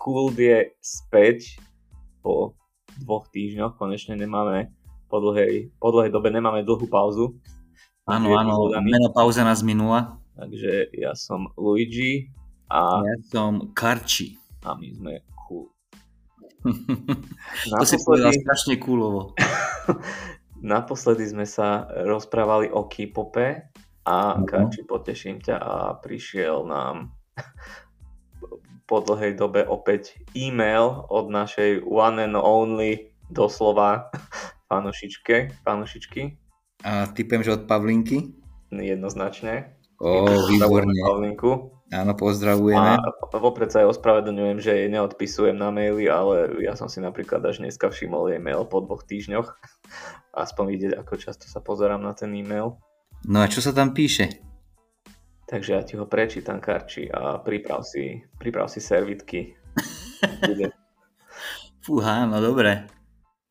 [0.00, 1.60] Kult je späť
[2.24, 2.56] po
[3.04, 3.76] dvoch týždňoch.
[3.76, 4.72] Konečne nemáme
[5.12, 7.36] po dlhej, po dlhej dobe nemáme dlhú pauzu.
[8.08, 8.72] Áno, áno,
[9.12, 10.16] pauza nás minula.
[10.40, 12.32] Takže ja som Luigi
[12.72, 13.04] a...
[13.04, 14.40] Ja som Karči.
[14.64, 15.12] A my sme
[15.44, 15.68] cool.
[17.68, 19.36] to si povedal strašne coolovo.
[20.64, 23.68] Naposledy sme sa rozprávali o K-pope
[24.08, 24.48] a uh-huh.
[24.48, 27.12] Karči, poteším ťa a prišiel nám
[28.90, 34.10] po dlhej dobe opäť e-mail od našej one and only doslova
[34.70, 36.34] fanušičke, fanušičky.
[36.82, 38.34] A typujem, že od Pavlinky?
[38.74, 39.78] Jednoznačne.
[40.00, 40.96] Ó, výborne.
[41.06, 41.76] Pavlinku.
[41.90, 43.02] Áno, pozdravujeme.
[43.02, 47.42] A vopred sa aj ospravedlňujem, že jej neodpisujem na maily, ale ja som si napríklad
[47.42, 49.48] až dneska všimol jej mail po dvoch týždňoch.
[50.46, 52.78] Aspoň vidieť, ako často sa pozerám na ten e-mail.
[53.26, 54.49] No a čo sa tam píše?
[55.50, 59.58] Takže ja ti ho prečítam, Karči, a priprav si, priprav si servitky.
[61.84, 62.86] Fúha, no dobre.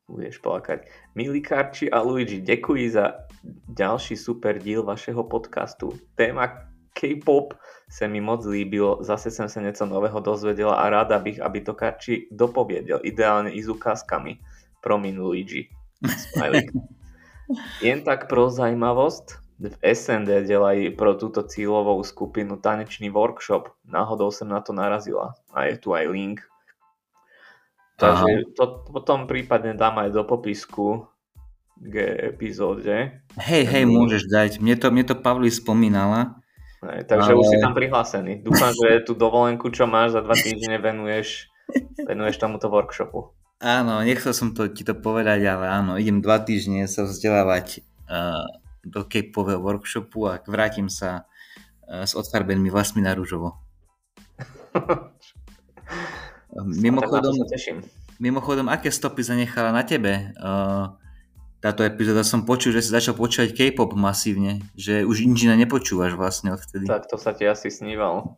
[0.08, 0.88] Budeš plakať.
[1.12, 3.28] Milí Karči a Luigi, ďakujem za
[3.68, 5.92] ďalší super díl vašeho podcastu.
[6.16, 7.52] Téma K-pop
[7.92, 11.76] sa mi moc líbilo, zase som sa niečo nového dozvedela a rada bych, aby to
[11.76, 14.40] Karči dopoviedel, ideálne i s ukázkami.
[14.80, 15.68] Promin Luigi.
[17.84, 23.68] Jen tak pro zajímavosť, v SND dělají pro túto cílovou skupinu tanečný workshop.
[23.84, 25.36] Náhodou som na to narazila.
[25.52, 26.40] A je tu aj link.
[28.00, 31.04] Takže to potom prípadne dám aj do popisku
[31.76, 31.94] k
[32.32, 33.20] epizóde.
[33.36, 34.50] Hej, hej, môžeš dať.
[34.64, 36.40] Mne to, mne to Pavli spomínala.
[36.80, 37.40] Hej, takže ale...
[37.44, 38.40] už si tam prihlásený.
[38.40, 41.52] Dúfam, že tú dovolenku, čo máš za dva týždne, venuješ,
[42.08, 43.36] venuješ tomuto workshopu.
[43.60, 48.48] Áno, nechcel som to, ti to povedať, ale áno, idem dva týždne sa vzdelávať uh,
[48.84, 51.28] do capeového workshopu a vrátim sa
[51.84, 53.60] e, s odfarbenými vlasmi na rúžovo.
[56.64, 57.34] mimochodom,
[58.18, 60.96] mimochodom, aké stopy zanechala na tebe uh,
[61.60, 62.24] táto epizóda?
[62.24, 66.88] Som počul, že si začal počúvať K-pop masívne, že už nič nepočúvaš vlastne odvtedy.
[66.88, 68.36] Tak to sa ti asi sníval.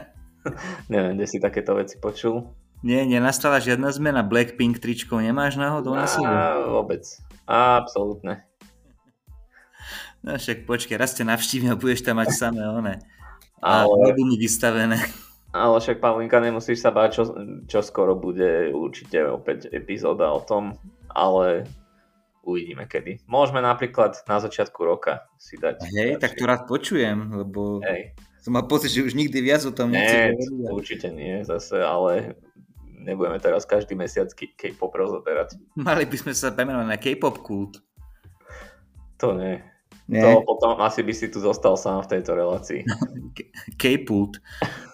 [0.92, 2.46] Neviem, kde si takéto veci počul.
[2.86, 4.22] Nie, nenastala žiadna zmena.
[4.22, 6.28] Blackpink tričkou nemáš náhodou na sebe?
[6.70, 7.02] Vôbec.
[7.48, 8.46] Absolútne.
[10.26, 12.98] No však počkej, raz ťa navštívim a budeš tam mať samé one.
[13.62, 14.10] A ale...
[14.18, 14.98] mi vystavené.
[15.54, 17.22] Ale však Pavlinka, nemusíš sa báť, čo,
[17.70, 20.74] čo skoro bude určite opäť epizóda o tom,
[21.08, 21.64] ale
[22.42, 23.24] uvidíme kedy.
[23.30, 25.86] Môžeme napríklad na začiatku roka si dať.
[25.94, 28.18] Hej, tak to rád počujem, lebo Hej.
[28.42, 32.34] som mal pocit, že už nikdy viac o tom nechcem Nie, určite nie zase, ale
[32.98, 35.54] nebudeme teraz každý mesiac K-pop rozoberať.
[35.78, 37.78] Mali by sme sa premenovať na K-pop kult.
[39.22, 39.75] To nie.
[40.06, 40.22] Nie?
[40.22, 42.86] To potom asi by si tu zostal sám v tejto relácii.
[43.74, 44.38] K-pult.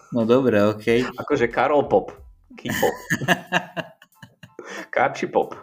[0.09, 1.05] No dobre, OK.
[1.21, 2.13] Akože Karol Pop.
[2.57, 2.95] K-pop.
[4.93, 5.53] Karči Pop.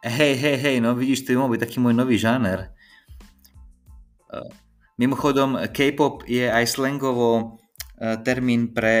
[0.00, 2.72] Hej, hej, hej, no vidíš, to je mohol byť taký môj nový žáner.
[4.32, 4.48] Uh,
[4.96, 7.60] mimochodom, K-pop je aj slangovo
[8.00, 8.96] uh, termín pre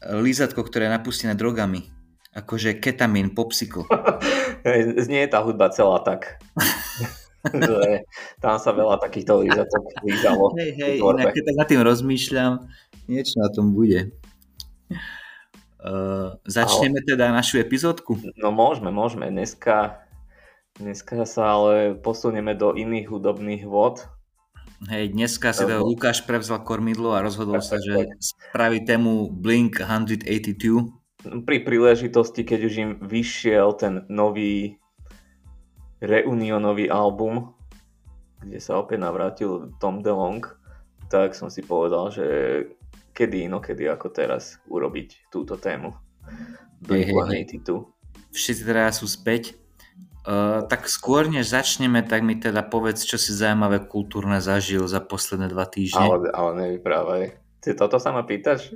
[0.00, 1.88] lízatko, ktoré je napustené drogami.
[2.36, 3.88] Akože ketamín, popsicle.
[5.04, 6.40] Znie tá hudba celá tak.
[7.68, 8.06] že
[8.42, 10.54] tam sa veľa takýchto lízatok lízalo.
[10.58, 12.52] Hej, hej, inak keď tak nad tým rozmýšľam,
[13.06, 14.14] niečo na tom bude.
[15.86, 17.06] Uh, začneme ale...
[17.06, 18.18] teda našu epizódku?
[18.34, 19.30] No môžeme, môžeme.
[19.30, 20.02] Dneska,
[20.82, 24.02] dneska sa ale posunieme do iných hudobných vod.
[24.90, 28.18] Hej, dneska si teda Lukáš prevzal kormidlo a rozhodol tak, sa, tak, že tak.
[28.20, 31.46] spraví tému Blink 182.
[31.48, 34.76] Pri príležitosti, keď už im vyšiel ten nový
[36.06, 37.52] reunionový album,
[38.40, 40.42] kde sa opäť navrátil Tom DeLong,
[41.10, 42.26] tak som si povedal, že
[43.16, 45.94] kedy inokedy ako teraz urobiť túto tému.
[46.84, 47.88] Blink-182.
[48.30, 49.56] Všetci teraz sú späť.
[50.26, 54.98] Uh, tak skôr než začneme, tak mi teda povedz, čo si zaujímavé kultúrne zažil za
[54.98, 56.02] posledné dva týždne.
[56.02, 57.45] Ale, ale nevyprávaj.
[57.66, 58.70] Ty toto sa ma pýtaš?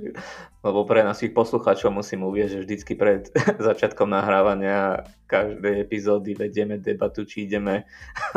[0.59, 3.31] Lebo pre našich poslucháčov musím uvieť, že vždycky pred
[3.71, 7.87] začiatkom nahrávania každej epizódy vedieme debatu, či ideme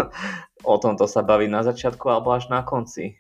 [0.63, 3.19] o tomto sa baviť na začiatku alebo až na konci.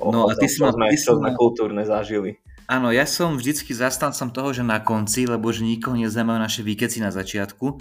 [0.00, 2.40] O no a ty si ma, sme, ty čo sme kultúrne zažili.
[2.64, 7.04] Áno, ja som vždycky zastancom toho, že na konci, lebo že nikoho nezaujímajú naše výkeci
[7.04, 7.76] na začiatku.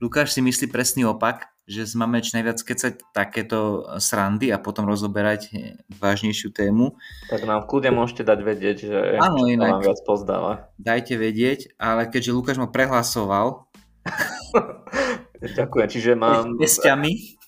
[0.00, 5.54] Lukáš si myslí presný opak, že máme čo najviac kecať takéto srandy a potom rozoberať
[6.02, 6.98] vážnejšiu tému.
[7.30, 10.52] Tak nám kľudne môžete dať vedieť, že Áno, inak, vám viac pozdáva.
[10.82, 13.70] Dajte vedieť, ale keďže Lukáš ma prehlasoval...
[15.58, 16.54] Ďakujem, čiže mám...
[16.62, 17.38] Pestiami.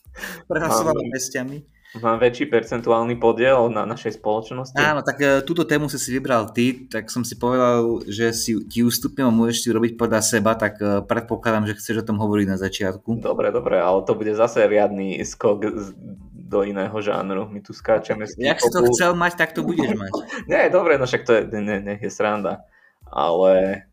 [0.46, 1.10] Prehlasoval mám...
[1.10, 1.71] pestiami.
[2.00, 4.80] Mám väčší percentuálny podiel na našej spoločnosti.
[4.80, 8.56] Áno, tak uh, túto tému si si vybral ty, tak som si povedal, že si
[8.64, 12.16] ti ustúpim a môžeš si robiť podľa seba, tak uh, predpokladám, že chceš o tom
[12.16, 13.20] hovoriť na začiatku.
[13.20, 15.68] Dobre, dobre, ale to bude zase riadny skok
[16.32, 17.52] do iného žánru.
[17.52, 18.24] My tu skáčeme.
[18.40, 20.12] Jak si to chcel mať, tak to budeš mať.
[20.50, 22.64] Nie, dobre, no však to je, ne, ne, je sranda.
[23.12, 23.84] Ale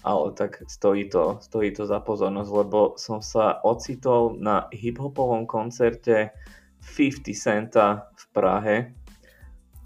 [0.00, 6.32] ale tak stojí to, stojí to za pozornosť, lebo som sa ocitol na hip-hopovom koncerte
[6.82, 8.76] 50 Centa v Prahe.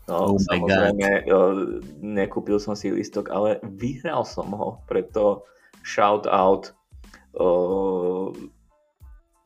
[0.05, 1.81] No, oh samozrejme, God.
[2.05, 5.49] nekúpil som si listok, ale vyhral som ho, preto
[5.81, 6.76] shout out
[7.41, 8.29] uh,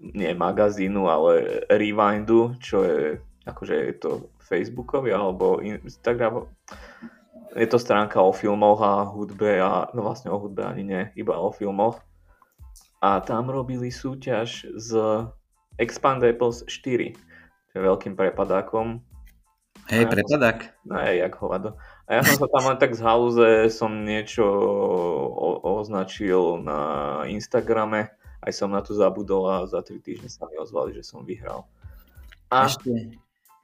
[0.03, 4.11] nie magazínu, ale Rewindu, čo je akože je to
[4.43, 6.45] Facebookový alebo Instagram
[7.57, 11.39] je to stránka o filmoch a hudbe a no vlastne o hudbe ani nie, iba
[11.39, 11.99] o filmoch.
[13.01, 14.91] A tam robili súťaž z
[15.79, 17.15] Expandables 4,
[17.75, 19.03] je veľkým prepadákom.
[19.89, 20.59] Hej, ja prepadák.
[20.85, 21.81] No, hej, jak hovado.
[22.05, 24.45] A ja som sa tam len tak z halúze som niečo
[25.29, 26.81] o- označil na
[27.29, 28.13] Instagrame,
[28.45, 31.65] aj som na to zabudol a za 3 týždne sa mi ozvali, že som vyhral.
[32.49, 33.17] A ešte,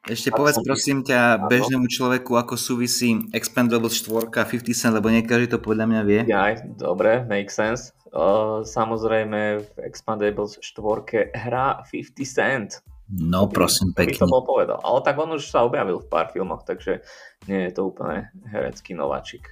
[0.04, 5.08] ešte a povedz prosím ťa bežnému človeku, ako súvisí Expendables 4 a 50 Cent, lebo
[5.08, 6.20] nie každý to podľa mňa vie.
[6.28, 7.96] Ja, dobre, make sense.
[8.12, 12.70] Uh, samozrejme v Expendables 4 hrá 50 Cent.
[13.08, 14.16] No prosím pekne.
[14.16, 14.80] To bol povedal.
[14.80, 17.04] Ale tak on už sa objavil v pár filmoch, takže
[17.44, 19.44] nie je to úplne herecký nováčik.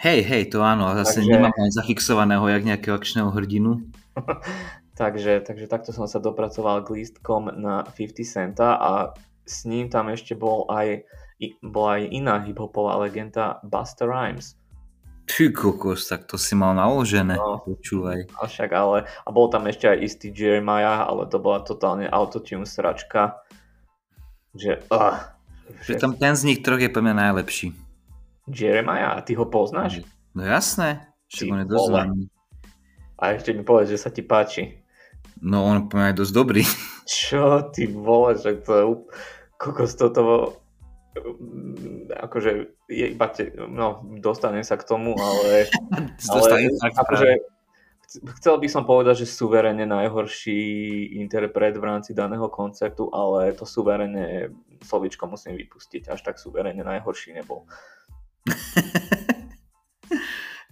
[0.00, 1.32] Hej, hej, to áno, zase takže...
[1.36, 3.84] nemám aj zafixovaného jak nejakého akčného hrdinu.
[5.00, 9.12] takže, takže takto som sa dopracoval k lístkom na 50 centa a
[9.44, 11.04] s ním tam ešte bol aj,
[11.60, 14.56] bola aj iná hiphopová legenda Buster Rhymes.
[15.24, 18.28] Ty kokos, tak to si mal naložené, no, počúvaj.
[18.36, 22.68] A však ale, a bol tam ešte aj istý Jeremiah, ale to bola totálne autotune
[22.68, 23.40] sračka.
[24.52, 25.32] Že, uh,
[25.88, 27.72] že tam ten z nich troch je pre mňa najlepší.
[28.52, 30.04] Jeremiah, a ty ho poznáš?
[30.36, 31.88] No jasné, však on je dosť
[33.16, 34.84] A ešte mi povedz, že sa ti páči.
[35.40, 36.62] No on je dosť dobrý.
[37.08, 38.84] Čo ty vole, že to je
[39.56, 40.60] kokos toto
[42.10, 42.50] akože
[42.90, 45.70] je iba te, no, dostanem sa k tomu, ale,
[46.34, 46.48] ale
[46.82, 47.28] akože,
[48.40, 50.60] chcel by som povedať, že suverene najhorší
[51.18, 54.50] interpret v rámci daného koncertu, ale to suverene
[54.82, 57.66] slovičko musím vypustiť, až tak suverene najhorší nebol.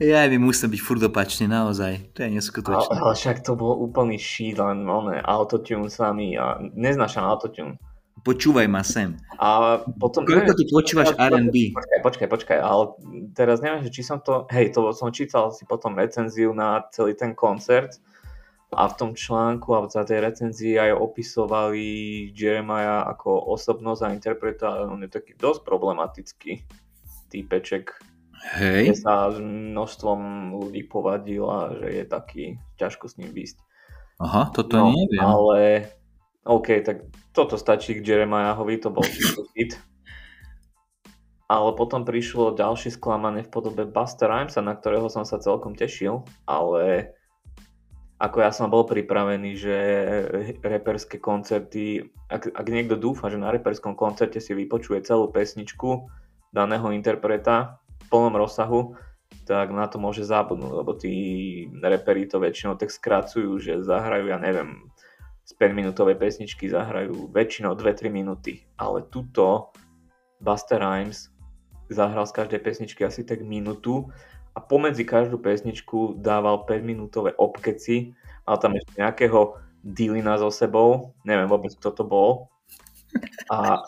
[0.02, 2.16] Ja my musím byť furt opačne, naozaj.
[2.18, 2.90] To je neskutočné.
[2.90, 7.78] Ale, ale však to bol úplný šít, len oné, autotune sami a neznášam autotune.
[8.22, 9.18] Počúvaj ma sem.
[9.42, 10.22] A potom...
[10.22, 11.74] Koľko ty počúvaš R&B?
[11.74, 12.94] Počkaj, počkaj, počkaj, ale
[13.34, 14.46] teraz neviem, či som to...
[14.54, 17.98] Hej, to som čítal si potom recenziu na celý ten koncert
[18.72, 21.84] a v tom článku a za tej recenzii aj opisovali
[22.32, 24.68] Jeremiah ako osobnosť a interpreta.
[24.88, 26.64] On je taký dosť problematický
[27.28, 27.90] týpeček
[28.56, 29.02] Hej.
[29.02, 32.44] sa s množstvom ľudí povadila, že je taký
[32.80, 33.58] ťažko s ním výsť.
[34.22, 35.20] Aha, toto no, neviem.
[35.20, 35.58] Ale
[36.42, 39.06] OK, tak toto stačí k Jeremiahovi, to bol
[39.56, 39.78] hit.
[41.46, 46.24] Ale potom prišlo ďalšie sklamanie v podobe Buster Rhymesa, na ktorého som sa celkom tešil,
[46.48, 47.12] ale
[48.22, 49.76] ako ja som bol pripravený, že
[50.62, 56.06] reperské koncerty, ak, ak niekto dúfa, že na reperskom koncerte si vypočuje celú pesničku
[56.54, 58.94] daného interpreta, plnom rozsahu,
[59.42, 61.14] tak na to môže zabudnúť, lebo tí
[61.82, 64.91] reperi to väčšinou tak skracujú, že zahrajú, ja neviem,
[65.42, 69.74] z 5 minútovej pesničky zahrajú väčšinou 2-3 minúty, ale tuto
[70.38, 71.30] Buster Rhymes
[71.90, 74.08] zahral z každej pesničky asi tak minútu
[74.52, 78.12] a pomedzi každú pesničku dával 5 minútové obkeci,
[78.44, 82.52] mal tam ešte nejakého Dylina so sebou, neviem vôbec kto to bol.
[83.50, 83.82] A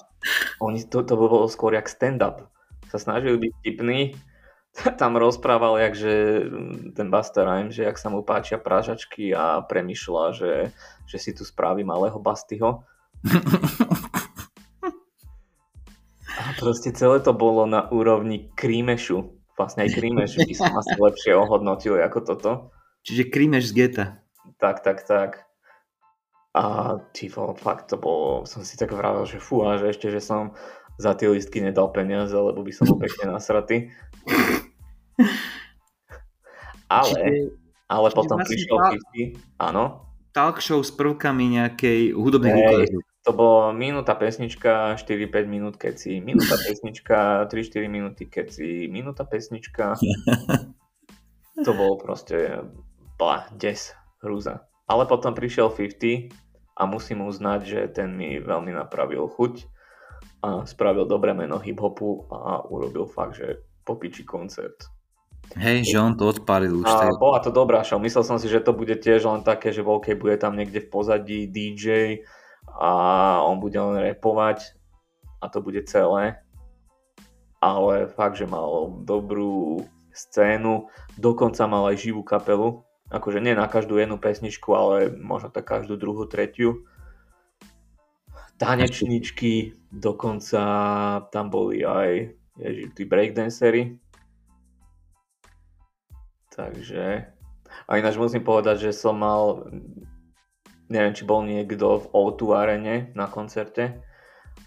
[0.59, 2.51] oni, to, to bolo skôr jak stand-up,
[2.91, 4.19] sa snažil byť tipný,
[5.01, 6.13] tam rozprával, jak, že
[6.95, 10.53] ten Buster Rhymes, že jak sa mu páčia prážačky a premyšľa, že,
[11.07, 12.83] že si tu spraví malého Bastyho.
[16.35, 19.33] A proste celé to bolo na úrovni krímešu.
[19.55, 22.51] Vlastne aj krímeš by som asi lepšie ohodnotil ako toto.
[23.07, 24.05] Čiže krímeš z geta.
[24.59, 25.47] Tak, tak, tak.
[26.55, 30.23] A ty fakt to bolo, som si tak vravel, že fú, a že ešte, že
[30.23, 30.55] som
[30.99, 33.91] za tie listky nedal peniaze, lebo by som bol pekne nasratý.
[36.91, 37.29] Ale, čiže,
[37.89, 38.91] ale čiže potom prišiel ta...
[39.71, 39.85] áno.
[40.35, 42.91] Talk show s prvkami nejakej hudobnej hey,
[43.23, 49.95] To bolo minúta pesnička, 4-5 minút keci, minúta pesnička, 3-4 minúty keci, minúta pesnička.
[51.67, 52.67] to bolo proste
[53.15, 53.95] bla, des,
[54.27, 54.67] hrúza.
[54.91, 56.35] Ale potom prišiel 50
[56.75, 59.55] a musím uznať, že ten mi veľmi napravil chuť
[60.43, 64.94] a spravil dobré meno hip-hopu a urobil fakt, že popiči koncert.
[65.55, 66.87] Hej, že on to odpálil už.
[66.91, 68.03] A bola to dobrá show.
[68.03, 70.91] Myslel som si, že to bude tiež len také, že OK, bude tam niekde v
[70.91, 72.21] pozadí DJ
[72.75, 74.75] a on bude len repovať
[75.39, 76.43] a to bude celé.
[77.63, 83.99] Ale fakt, že mal dobrú scénu, dokonca mal aj živú kapelu, akože nie na každú
[83.99, 86.87] jednu pesničku, ale možno tak každú druhú, tretiu.
[88.59, 90.63] Tanečničky, dokonca
[91.31, 93.99] tam boli aj ježi, tí breakdancery.
[96.55, 97.27] Takže,
[97.87, 99.67] a ináč musím povedať, že som mal,
[100.87, 103.99] neviem, či bol niekto v O2 arene na koncerte,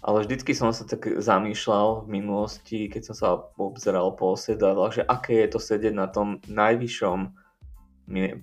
[0.04, 3.28] ale vždycky som sa tak zamýšľal v minulosti, keď som sa
[3.58, 7.18] obzeral po sedadlách, že aké je to sedieť na tom najvyššom,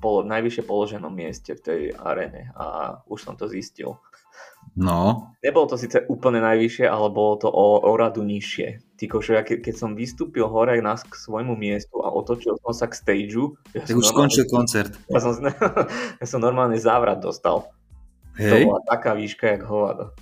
[0.02, 4.02] polo, najvyššie položenom mieste v tej arene a už som to zistil.
[4.76, 5.32] No.
[5.40, 8.84] Nebolo to síce úplne najvyššie, ale bolo to o, o radu nižšie.
[8.96, 12.72] Ty košo, ja ke, keď som vystúpil hore na k svojmu miestu a otočil som
[12.72, 13.60] sa k stageu.
[13.76, 14.96] Ja tak už skončil koncert.
[15.12, 15.36] Ja som,
[16.24, 17.68] ja som normálne závrat dostal.
[18.40, 18.52] Hej.
[18.52, 20.16] To bola taká výška, jak hovado.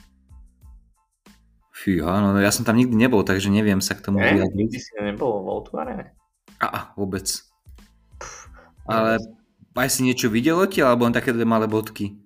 [1.73, 4.57] Fíha, no ja som tam nikdy nebol, takže neviem sa k tomu ne, vyjadriť.
[4.57, 5.97] Nikdy si nebol v Voltvare?
[6.61, 7.27] A, vôbec.
[8.17, 8.49] Pff,
[8.87, 9.19] Ale
[9.75, 12.22] aj si niečo videl odtiaľ, alebo len také dve malé bodky?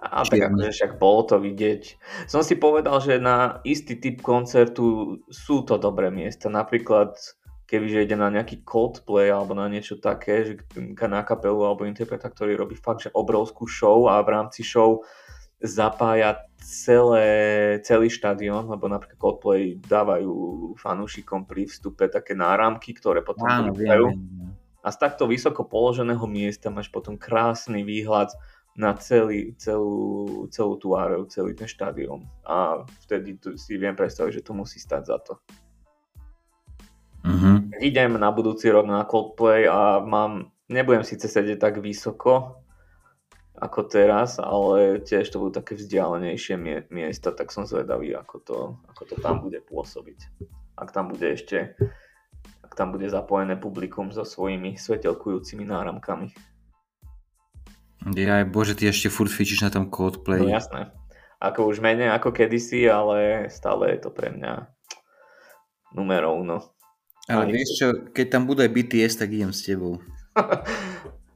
[0.00, 2.00] A tak akože však bolo to vidieť.
[2.24, 6.48] Som si povedal, že na istý typ koncertu sú to dobré miesta.
[6.48, 7.12] Napríklad,
[7.68, 10.52] kebyže ide na nejaký Coldplay alebo na niečo také, že
[11.04, 15.04] na kapelu alebo interpreta, ktorý robí fakt, že obrovskú show a v rámci show
[15.60, 17.28] zapája celé,
[17.84, 20.32] celý štadión, lebo napríklad Coldplay dávajú
[20.80, 24.56] fanúšikom pri vstupe také náramky, ktoré potom Áno, viem, viem.
[24.80, 28.32] A z takto vysoko položeného miesta máš potom krásny výhľad
[28.78, 32.26] na celý, celú, celú tú áreu, celý ten štadión.
[32.46, 35.34] A vtedy si viem predstaviť, že to musí stať za to.
[37.20, 37.60] Uh-huh.
[37.82, 42.64] Idem na budúci rok na Coldplay a mám, nebudem síce sedieť tak vysoko,
[43.60, 46.56] ako teraz, ale tiež to budú také vzdialenejšie
[46.88, 48.58] miesta, tak som zvedavý, ako to,
[48.88, 50.48] ako to tam bude pôsobiť.
[50.80, 51.76] Ak tam bude ešte,
[52.64, 56.32] ak tam bude zapojené publikum so svojimi svetelkujúcimi náramkami.
[58.16, 60.40] Ja, bože, ty ešte furt fičíš na tom Coldplay.
[60.40, 60.88] No jasné.
[61.40, 64.68] Ako už menej ako kedysi, ale stále je to pre mňa
[65.96, 66.72] numero uno.
[67.28, 70.00] Ale vieš čo, keď tam bude aj BTS, tak idem s tebou.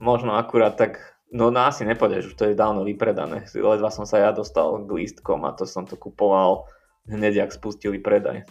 [0.01, 3.43] Možno akurát tak No, no asi nepôjdeš, už to je dávno vypredané.
[3.59, 6.71] Ledva som sa ja dostal k lístkom a to som to kupoval
[7.11, 8.47] hneď, ak spustili predaj.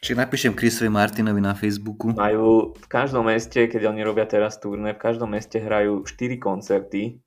[0.00, 2.16] Či napíšem Chrisovi Martinovi na Facebooku.
[2.16, 7.20] Majú v každom meste, keď oni robia teraz turné, v každom meste hrajú 4 koncerty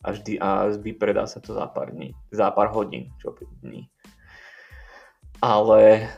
[0.00, 3.92] a, vždy, a vypredá sa to za pár dní, za pár hodín, čo dní.
[5.44, 6.08] Ale,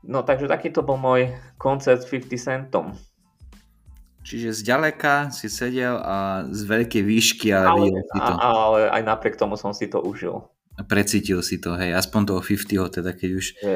[0.00, 1.28] no takže takýto bol môj
[1.60, 2.96] koncert s 50 Centom.
[4.22, 8.32] Čiže zďaleka si sedel a z veľkej výšky, ale, ale videl si to.
[8.38, 10.46] Ale aj napriek tomu som si to užil.
[10.88, 13.44] Precítil si to, hej, aspoň toho 50 teda, keď už...
[13.60, 13.72] Že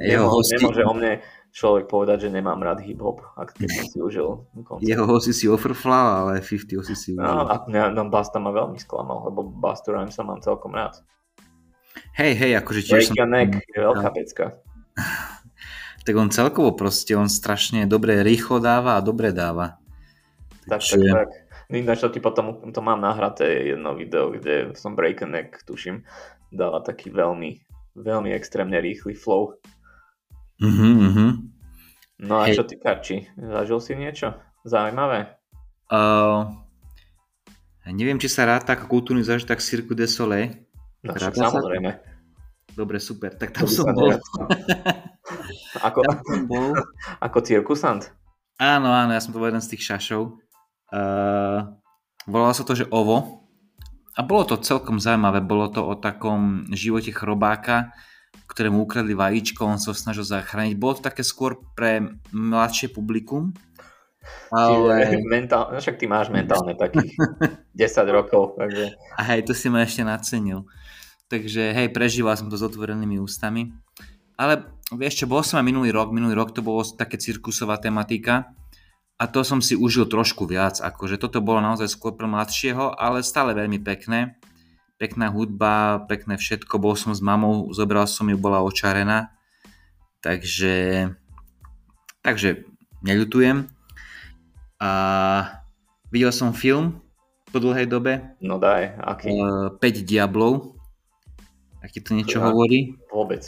[0.00, 0.56] jeho hosti...
[0.58, 1.12] Nemôže o mne
[1.50, 4.86] človek povedať, že nemám rád hip-hop, ak som si užil koncert.
[4.86, 7.22] Jeho hosti si ofrflal, ale 50 si si užil.
[7.22, 11.02] No, a mňa, no, Basta ma veľmi sklamal, lebo Busta Rhymes sa mám celkom rád.
[12.14, 13.18] Hej, hej, akože tiež som...
[13.26, 14.44] Neck je veľká pecka.
[16.06, 19.82] tak on celkovo proste, on strašne dobre rýchlo dáva a dobre dáva.
[20.70, 21.30] Tak, tak, tak.
[21.70, 26.02] Ináč to ti potom, to mám nahraté jedno video, kde som Breakeneck, tuším,
[26.50, 27.62] dáva taký veľmi,
[27.98, 29.56] veľmi extrémne rýchly flow.
[30.60, 31.26] Mhm, mhm.
[32.20, 32.54] No a hey.
[32.54, 33.24] čo ty, Karči?
[33.38, 34.36] Zažil si niečo
[34.68, 35.40] zaujímavé?
[35.88, 36.52] Uh,
[37.88, 40.68] neviem, či sa ráta ako kultúrny zážitok Cirque du Soleil.
[41.00, 41.96] No však samozrejme.
[42.76, 43.34] Dobre, super.
[43.34, 44.14] Tak tam som bol.
[45.86, 46.76] ako, tam som bol.
[47.26, 48.12] ako cirkusant?
[48.60, 50.36] Áno, áno, ja som to bol jeden z tých šašov.
[50.92, 51.72] Uh,
[52.28, 53.39] volalo sa to, že OVO.
[54.20, 55.40] A bolo to celkom zaujímavé.
[55.40, 57.96] Bolo to o takom živote chrobáka,
[58.52, 60.76] ktorému ukradli vajíčko, on sa snažil zachrániť.
[60.76, 63.56] Bolo to také skôr pre mladšie publikum.
[64.52, 65.16] Ale...
[65.24, 65.72] Mentál...
[65.72, 67.16] No však ty máš mentálne takých
[67.72, 67.80] 10
[68.12, 68.60] rokov.
[68.60, 68.92] Takže...
[69.16, 70.68] A hej, to si ma ešte nacenil.
[71.32, 73.72] Takže hej, prežíval som to s otvorenými ústami.
[74.36, 78.52] Ale vieš čo, bol som aj minulý rok, minulý rok to bolo také cirkusová tematika
[79.20, 83.20] a to som si užil trošku viac, akože toto bolo naozaj skôr pre mladšieho, ale
[83.20, 84.40] stále veľmi pekné.
[84.96, 89.28] Pekná hudba, pekné všetko, bol som s mamou, zobral som ju, bola očarená,
[90.24, 91.08] takže,
[92.24, 92.64] takže
[93.04, 93.68] neľutujem.
[94.80, 94.90] A
[96.08, 97.04] videl som film
[97.52, 98.24] po dlhej dobe.
[98.40, 99.28] No daj, aký?
[99.36, 100.76] Uh, 5 Diablov.
[101.84, 102.48] Aký to niečo Ja.
[102.52, 102.96] hovorí?
[103.12, 103.44] Vôbec.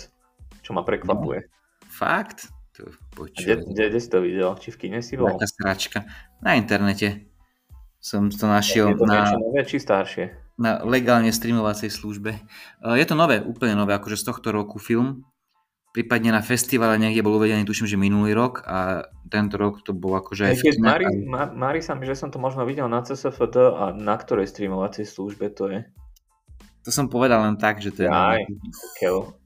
[0.61, 1.49] Čo ma prekvapuje.
[1.89, 2.49] Fakt?
[3.13, 3.45] Počuj.
[3.45, 4.57] Kde, kde, si to videl?
[4.57, 5.29] Či v kine si bol?
[5.37, 5.99] Taká sračka.
[6.41, 7.29] Na internete
[8.03, 10.43] som to Je našiel to na, nové, či staršie?
[10.59, 12.35] na legálne streamovacej službe.
[12.83, 15.23] Uh, Je to nové, úplne nové, akože z tohto roku film.
[15.93, 20.17] Prípadne na festivale niekde bol uvedený, tuším, že minulý rok a tento rok to bol
[20.17, 23.61] akože aj keď Mari, Ma, Mari sa mi, že som to možno videl na CSFD
[23.61, 25.85] a na ktorej streamovacej službe to je.
[26.89, 28.09] To som povedal len tak, že to je...
[28.09, 28.41] Aj.
[28.41, 29.37] nové.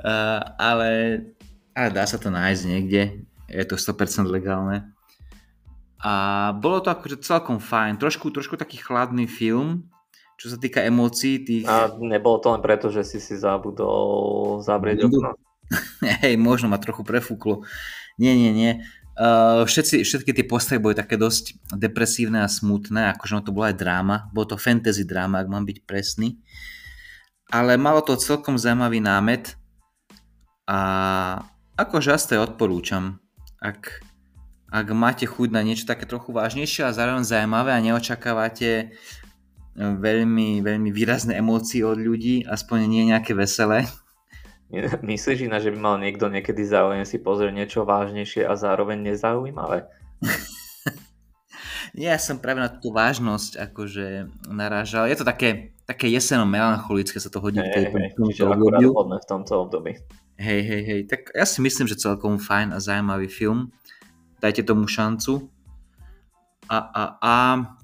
[0.00, 0.90] Uh, ale,
[1.76, 3.02] ale dá sa to nájsť niekde.
[3.50, 4.88] Je to 100% legálne.
[6.00, 6.12] A
[6.56, 8.00] bolo to akože celkom fajn.
[8.00, 9.84] Trošku, trošku taký chladný film,
[10.40, 11.68] čo sa týka emócií tých...
[11.68, 15.36] A nebolo to len preto, že si si zabudol Nebudú- okno?
[16.24, 17.68] Hej, možno ma trochu prefúklo.
[18.16, 18.72] Nie, nie, nie.
[19.20, 23.68] Uh, všetci, všetky tie postavy boli také dosť depresívne a smutné, akože no to bola
[23.68, 26.40] aj dráma, bolo to fantasy dráma, ak mám byť presný.
[27.52, 29.59] Ale malo to celkom zaujímavý námet
[30.70, 30.78] a
[31.74, 33.18] akože asi odporúčam.
[33.58, 34.06] Ak,
[34.70, 38.86] ak máte chuť na niečo také trochu vážnejšie a zároveň zaujímavé a neočakávate e,
[39.74, 43.90] veľmi, veľmi výrazné emócie od ľudí, aspoň nie nejaké veselé,
[45.02, 49.90] Myslíš iná, že by mal niekto niekedy záujem si pozrieť niečo vážnejšie a zároveň nezaujímavé?
[51.90, 54.06] Ja som práve na túto vážnosť akože
[54.46, 55.10] narážal.
[55.10, 59.18] Je to také, také jeseno melancholické sa to hodí v Hej, tejto, hej, v tomto
[59.18, 59.98] v tomto období.
[60.40, 61.00] Hej, hej, hej.
[61.04, 63.68] Tak ja si myslím, že celkom fajn a zaujímavý film.
[64.40, 65.52] Dajte tomu šancu.
[66.64, 67.36] A, a, a,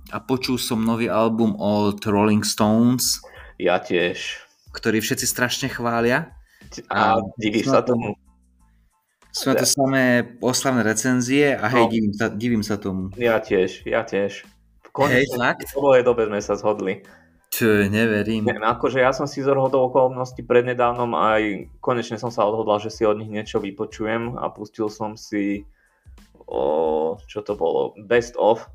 [0.08, 3.20] a počul som nový album od Rolling Stones,
[3.60, 4.40] Ja tiež.
[4.72, 6.32] ktorý všetci strašne chvália.
[6.88, 8.16] A A divíš sa tomu?
[9.36, 11.92] Sú na to samé oslavné recenzie a hej, No.
[11.92, 13.12] divím, sa, divím sa tomu.
[13.20, 14.48] Ja tiež, ja tiež.
[14.80, 15.68] V Hej, konečne fakt?
[15.68, 17.04] v dlhej dobe sme sa zhodli.
[17.50, 18.44] Čo, neverím.
[18.44, 22.82] Ne, no akože ja som si z hodou okolností prednedávnom aj konečne som sa odhodlal,
[22.82, 25.64] že si od nich niečo vypočujem a pustil som si
[26.46, 28.66] o, čo to bolo, Best of.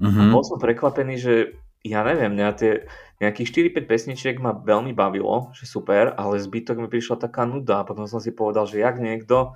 [0.00, 0.34] Mhm.
[0.34, 1.34] Bol som prekvapený, že
[1.82, 2.72] ja neviem, mňa tie
[3.18, 7.86] nejakých 4-5 pesničiek ma veľmi bavilo, že super, ale zbytok mi prišla taká nuda a
[7.86, 9.54] potom som si povedal, že jak niekto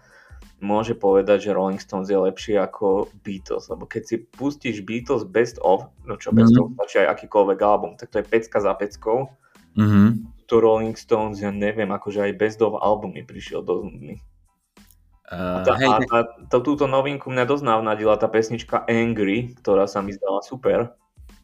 [0.61, 5.61] môže povedať, že Rolling Stones je lepší ako Beatles, lebo keď si pustíš Beatles Best
[5.61, 6.61] of, no čo Best Mhm.
[6.64, 9.29] of, stačí aj akýkoľvek album, tak to je pecka za peckou,
[9.77, 10.33] Mhm.
[10.49, 14.16] to Rolling Stones, ja neviem, akože aj Best of album mi prišiel dosť nudný.
[15.27, 19.59] A, Uh, tá, hej, a, a to, túto novinku mňa dosť navnadila tá pesnička Angry,
[19.59, 20.94] ktorá sa mi zdala super,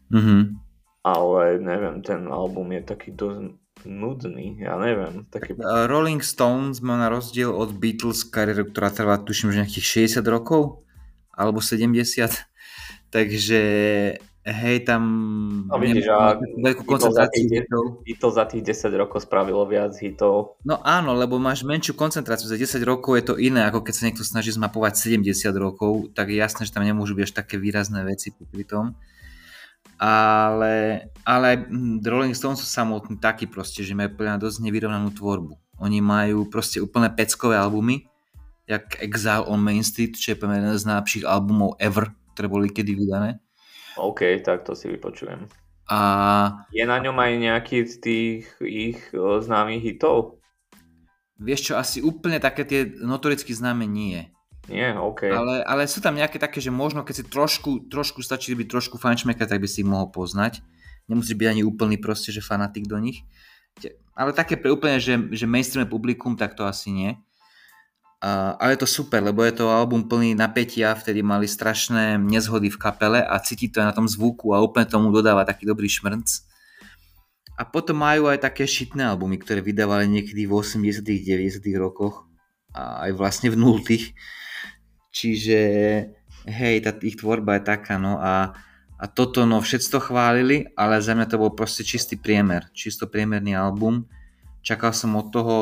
[0.08, 0.54] mhm.
[1.02, 5.54] ale neviem, ten album je taký dosť nudný, ja neviem, taký...
[5.54, 10.26] Uh, Rolling Stones má na rozdiel od Beatles kariéru, ktorá trvá tuším, že nejakých 60
[10.26, 10.82] rokov
[11.32, 12.28] alebo 70.
[13.14, 13.62] Takže
[14.42, 15.02] hej, tam
[15.70, 18.02] No vidíš, a veľkú koncentráciu za tých- hitov.
[18.02, 20.58] Beatles za tých 10 rokov spravilo viac hitov.
[20.66, 22.50] No áno, lebo máš menšiu koncentráciu.
[22.50, 26.32] Za 10 rokov je to iné, ako keď sa niekto snaží zmapovať 70 rokov, tak
[26.32, 28.84] je jasné, že tam nemôžu byť až také výrazné veci pri tom.
[30.02, 35.54] Ale, ale hm, Rolling Stones sú samotní takí proste, že majú podľa dosť nevyrovnanú tvorbu.
[35.78, 38.10] Oni majú proste úplne peckové albumy,
[38.66, 42.66] jak Exile on Main Street, čo je pre jeden z najlepších albumov ever, ktoré boli
[42.74, 43.38] kedy vydané.
[43.94, 45.46] OK, tak to si vypočujem.
[45.86, 45.98] A
[46.74, 50.42] Je na ňom aj nejaký z tých ich o, známych hitov?
[51.42, 54.30] vieš čo, asi úplne také tie notoricky známe nie.
[54.70, 55.26] Nie, OK.
[55.26, 58.94] Ale, ale sú tam nejaké také, že možno keď si trošku, trošku stačí byť trošku
[58.94, 60.62] fančmeka, tak by si ich mohol poznať.
[61.10, 63.26] Nemusíš byť ani úplný proste, že fanatik do nich.
[64.14, 67.10] Ale také pre úplne, že, že mainstream publikum, tak to asi nie.
[68.22, 72.70] A, ale je to super, lebo je to album plný napätia, vtedy mali strašné nezhody
[72.70, 75.90] v kapele a cíti to aj na tom zvuku a úplne tomu dodáva taký dobrý
[75.90, 76.30] šmrnc.
[77.58, 82.30] A potom majú aj také šitné albumy, ktoré vydávali niekedy v 80 90 rokoch
[82.70, 83.82] a aj vlastne v 0
[85.12, 85.58] Čiže
[86.48, 88.56] hej, tá ich tvorba je taká, no a,
[88.96, 93.06] a toto, no všetci to chválili, ale za mňa to bol proste čistý priemer, čisto
[93.06, 94.08] priemerný album.
[94.64, 95.56] Čakal som od toho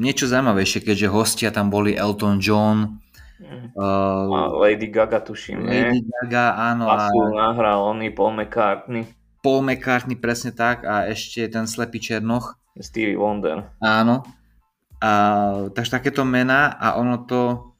[0.00, 3.04] niečo zaujímavejšie, keďže hostia tam boli Elton John,
[3.76, 6.08] uh, Lady Gaga tuším, Lady nie?
[6.24, 9.06] Gaga, áno, a Basu nahral oný Paul McCartney,
[9.44, 13.70] Paul McCartney, presne tak, a ešte ten slepý Černoch, Stevie Wonder.
[13.78, 14.24] áno.
[15.04, 15.10] A,
[15.68, 17.73] takže takéto mená a ono to,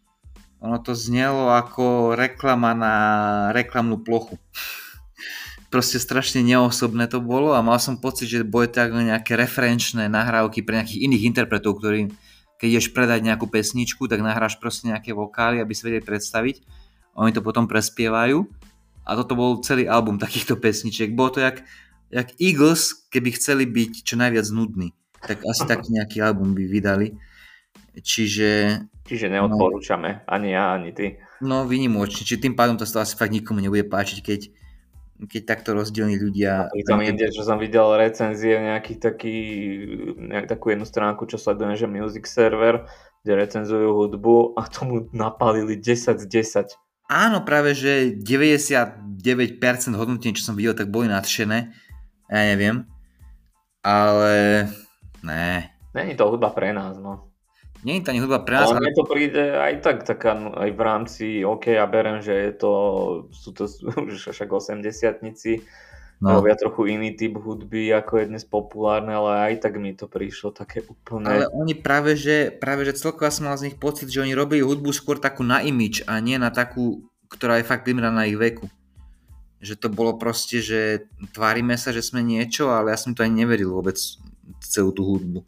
[0.64, 2.94] ono to znelo ako reklama na
[3.52, 4.40] reklamnú plochu.
[5.72, 10.64] Proste strašne neosobné to bolo a mal som pocit, že boli tak nejaké referenčné nahrávky
[10.64, 12.08] pre nejakých iných interpretov, ktorí
[12.64, 16.62] keď ideš predať nejakú pesničku, tak nahráš proste nejaké vokály, aby si vedeli predstaviť.
[17.18, 18.46] Oni to potom prespievajú
[19.04, 21.12] A toto bol celý album takýchto pesničiek.
[21.12, 21.60] Bolo to jak,
[22.08, 24.96] jak Eagles, keby chceli byť čo najviac nudný.
[25.20, 27.12] Tak asi taký nejaký album by vydali.
[28.00, 28.80] Čiže...
[29.04, 31.20] Čiže neodporúčame, no, ani ja, ani ty.
[31.44, 32.24] No, vynimočne.
[32.24, 34.40] Čiže tým pádom to asi fakt nikomu nebude páčiť, keď,
[35.28, 36.72] keď takto rozdielní ľudia...
[36.72, 39.36] A tam ide, že som videl recenzie nejakých taký,
[40.16, 42.88] nejak takú jednu stránku, čo sledujem, že Music Server,
[43.20, 46.72] kde recenzujú hudbu a tomu napálili 10 z 10.
[47.12, 49.04] Áno, práve, že 99%
[49.92, 51.76] hodnotení, čo som videl, tak boli nadšené.
[52.32, 52.88] Ja neviem.
[53.84, 54.64] Ale...
[55.20, 55.76] Ne.
[55.92, 57.33] Není to hudba pre nás, no.
[57.84, 58.72] Nie je to ani hudba pre nás.
[58.72, 62.32] Ale mne to príde aj tak, taká, no, aj v rámci, OK, ja berem, že
[62.32, 62.72] je to,
[63.28, 63.68] sú to
[64.08, 65.20] už však 80
[66.24, 66.40] no.
[66.40, 70.56] robia trochu iný typ hudby, ako je dnes populárne, ale aj tak mi to prišlo
[70.56, 71.28] také úplne...
[71.28, 74.64] Ale oni práve, že, práve, že celkovo som mal z nich pocit, že oni robili
[74.64, 78.40] hudbu skôr takú na imič a nie na takú, ktorá je fakt vymraná na ich
[78.40, 78.72] veku.
[79.60, 83.44] Že to bolo proste, že tvárime sa, že sme niečo, ale ja som to ani
[83.44, 83.96] neveril vôbec
[84.64, 85.40] celú tú hudbu.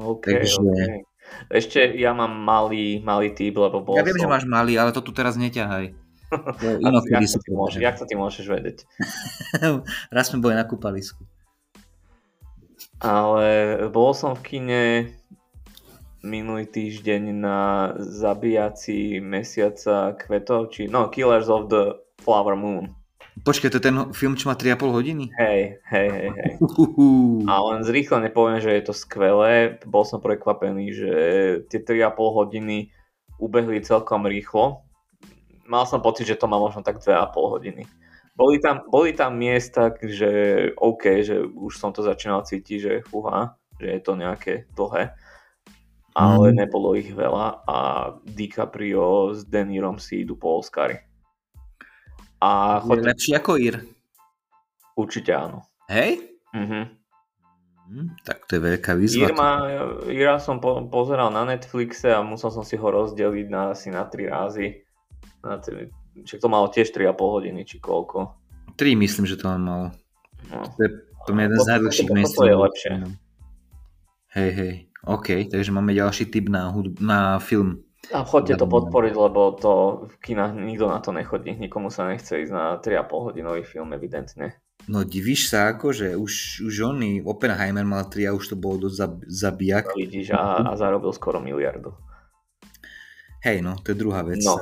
[0.00, 1.09] Okay, Takže, okay.
[1.50, 4.28] Ešte ja mám malý, malý typ, lebo bol Ja viem, som...
[4.28, 5.92] že máš malý, ale to tu teraz neťahaj.
[7.10, 8.78] jak, sa ty môže, jak sa ty môžeš vedieť?
[10.14, 11.26] Raz sme boli na kúpalisku.
[13.00, 14.82] Ale bol som v kine
[16.20, 17.58] minulý týždeň na
[17.96, 22.92] zabíjaci mesiaca kvetov, či no, Killers of the Flower Moon.
[23.40, 25.24] Počkaj, to je ten film, čo má 3,5 hodiny?
[25.32, 26.52] Hej, hej, hej, hej.
[27.48, 29.80] A len zrýchle nepoviem, že je to skvelé.
[29.88, 31.12] Bol som prekvapený, že
[31.72, 32.92] tie 3,5 hodiny
[33.40, 34.84] ubehli celkom rýchlo.
[35.64, 37.82] Mal som pocit, že to má možno tak 2,5 hodiny.
[38.36, 40.30] Boli tam, boli tam miesta, že
[40.76, 45.12] OK, že už som to začínal cítiť, že fúha, že je to nejaké dlhé.
[46.16, 46.56] Ale mm.
[46.56, 47.78] nebolo ich veľa a
[48.26, 51.09] DiCaprio s Denirom si idú po Oscary.
[52.40, 52.98] A chod...
[52.98, 53.76] Je lepší ako Ir?
[54.96, 55.64] Určite áno.
[55.92, 56.40] Hej?
[56.56, 56.98] Mhm.
[57.90, 59.26] Hm, tak to je veľká výzva.
[59.26, 59.66] Ir má,
[60.06, 64.06] Ira som po, pozeral na Netflixe a musel som si ho rozdeliť na, asi na
[64.06, 64.86] tri rázy.
[65.42, 65.90] Na tri,
[66.22, 68.38] čiže to malo tiež 3,5 hodiny, či koľko.
[68.78, 69.84] 3 myslím, že to on mal.
[70.54, 70.62] No.
[70.78, 70.90] To je
[71.26, 72.34] to je jeden z najdlhších miest.
[72.36, 72.92] To je lepšie.
[74.30, 74.72] Hej, hej.
[75.04, 77.84] OK, takže máme ďalší tip na, hudb- na film.
[78.10, 79.72] A chodte to podporiť, lebo to
[80.10, 81.54] v kinách nikto na to nechodí.
[81.54, 84.58] Nikomu sa nechce ísť na 3,5 hodinový film, evidentne.
[84.90, 88.88] No divíš sa ako, že už, už oný Oppenheimer mal 3 a už to bolo
[88.88, 89.84] dosť zab, zabijak.
[89.94, 91.94] No, vidíš a, a zarobil skoro miliardu.
[93.46, 94.42] Hej, no, to je druhá vec.
[94.42, 94.58] No,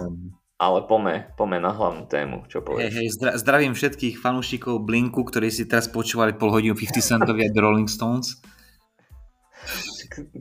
[0.59, 2.91] ale pome, pome na hlavnú tému, čo povieš.
[2.91, 3.09] Hej, hej,
[3.39, 8.43] zdravím všetkých fanúšikov Blinku, ktorí si teraz počúvali pol hodinu 50 centovia The Rolling Stones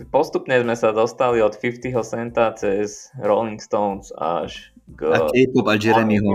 [0.10, 5.76] postupne sme sa dostali od 50 centa cez Rolling Stones až k a K-pop a
[5.76, 6.32] Jeremyho.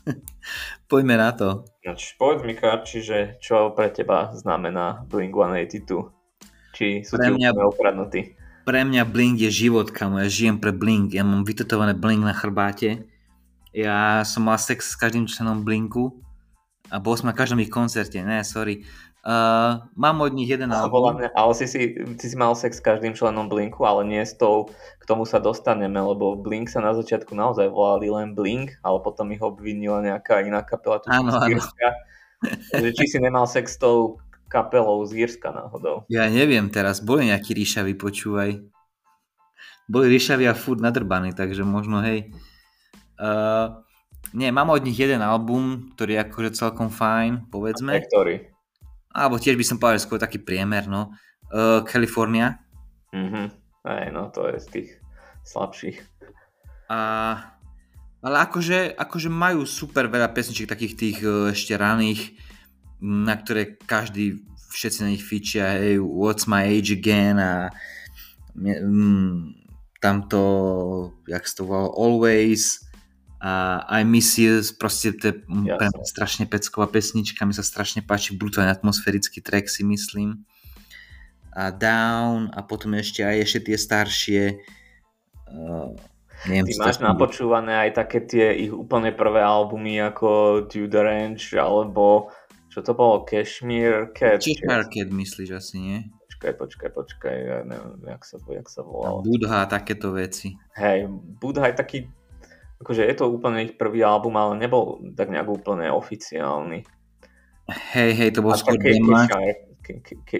[0.90, 1.68] Poďme na to.
[1.86, 5.90] Nač, povedz mi, Karči, že čo pre teba znamená Blink-182?
[6.74, 8.34] Či sú pre mňa, ukradnutí?
[8.66, 10.18] Pre mňa Blink je život, kamo.
[10.18, 11.14] Ja žijem pre Blink.
[11.14, 13.06] Ja mám vytetované Blink na chrbáte.
[13.70, 16.18] Ja som mal sex s každým členom Blinku
[16.90, 18.18] a bol som na každom ich koncerte.
[18.18, 18.82] Ne, sorry.
[19.20, 21.20] Uh, mám od nich jeden album.
[21.36, 24.72] Ale si, si, ty si mal sex s každým členom Blinku, ale nie s tou,
[24.72, 29.28] k tomu sa dostaneme, lebo Blink sa na začiatku naozaj volali len Blink, ale potom
[29.36, 31.88] ich obvinila nejaká iná kapela, tu áno, z Írska.
[32.72, 36.08] Takže či si nemal sex s tou kapelou z Írska náhodou?
[36.08, 38.56] Ja neviem teraz, boli nejakí ríšaví, počúvaj.
[39.84, 42.32] Boli ríšaví a furt nadrbaní, takže možno hej.
[43.20, 43.84] Uh,
[44.32, 47.98] nie, mám od nich jeden album, ktorý je akože celkom fajn, povedzme.
[47.98, 48.49] A ktorý?
[49.10, 51.14] Alebo tiež by som povedal skôr taký priemer, no.
[51.50, 52.62] Uh, California.
[53.10, 53.50] Mhm,
[53.82, 54.90] aj no, to je z tých
[55.42, 55.98] slabších.
[56.90, 56.98] A,
[58.22, 62.38] ale akože, akože majú super veľa pesničiek takých tých uh, ešte raných,
[63.02, 67.74] na ktoré každý, všetci na nich fičia, hey, What's My Age Again a
[68.54, 69.54] um,
[69.98, 70.42] tamto,
[71.26, 72.89] jak sa to volalo, Always,
[73.40, 76.04] a I Miss You, proste to je Jasne.
[76.04, 80.44] strašne pecková pesnička, mi sa strašne páči, brutálne atmosférický track si myslím.
[81.56, 84.42] A Down a potom ešte aj ešte tie staršie.
[85.48, 85.96] Uh,
[86.46, 92.30] neviem, Ty máš napočúvané aj také tie ich úplne prvé albumy ako Tudor Ranch alebo
[92.70, 93.26] čo to bolo?
[93.26, 94.44] Cashmere Cat?
[94.44, 95.98] Cheshire Cat myslíš asi, nie?
[96.30, 99.26] Počkaj, počkaj, počkaj, ja neviem, jak sa, jak sa volalo.
[99.26, 100.54] Budha, takéto veci.
[100.78, 101.10] Hej,
[101.42, 101.98] Budha je taký
[102.80, 106.82] akože je to úplne ich prvý album, ale nebol tak nejak úplne oficiálny.
[107.94, 108.74] Hej, hej, to bol skôr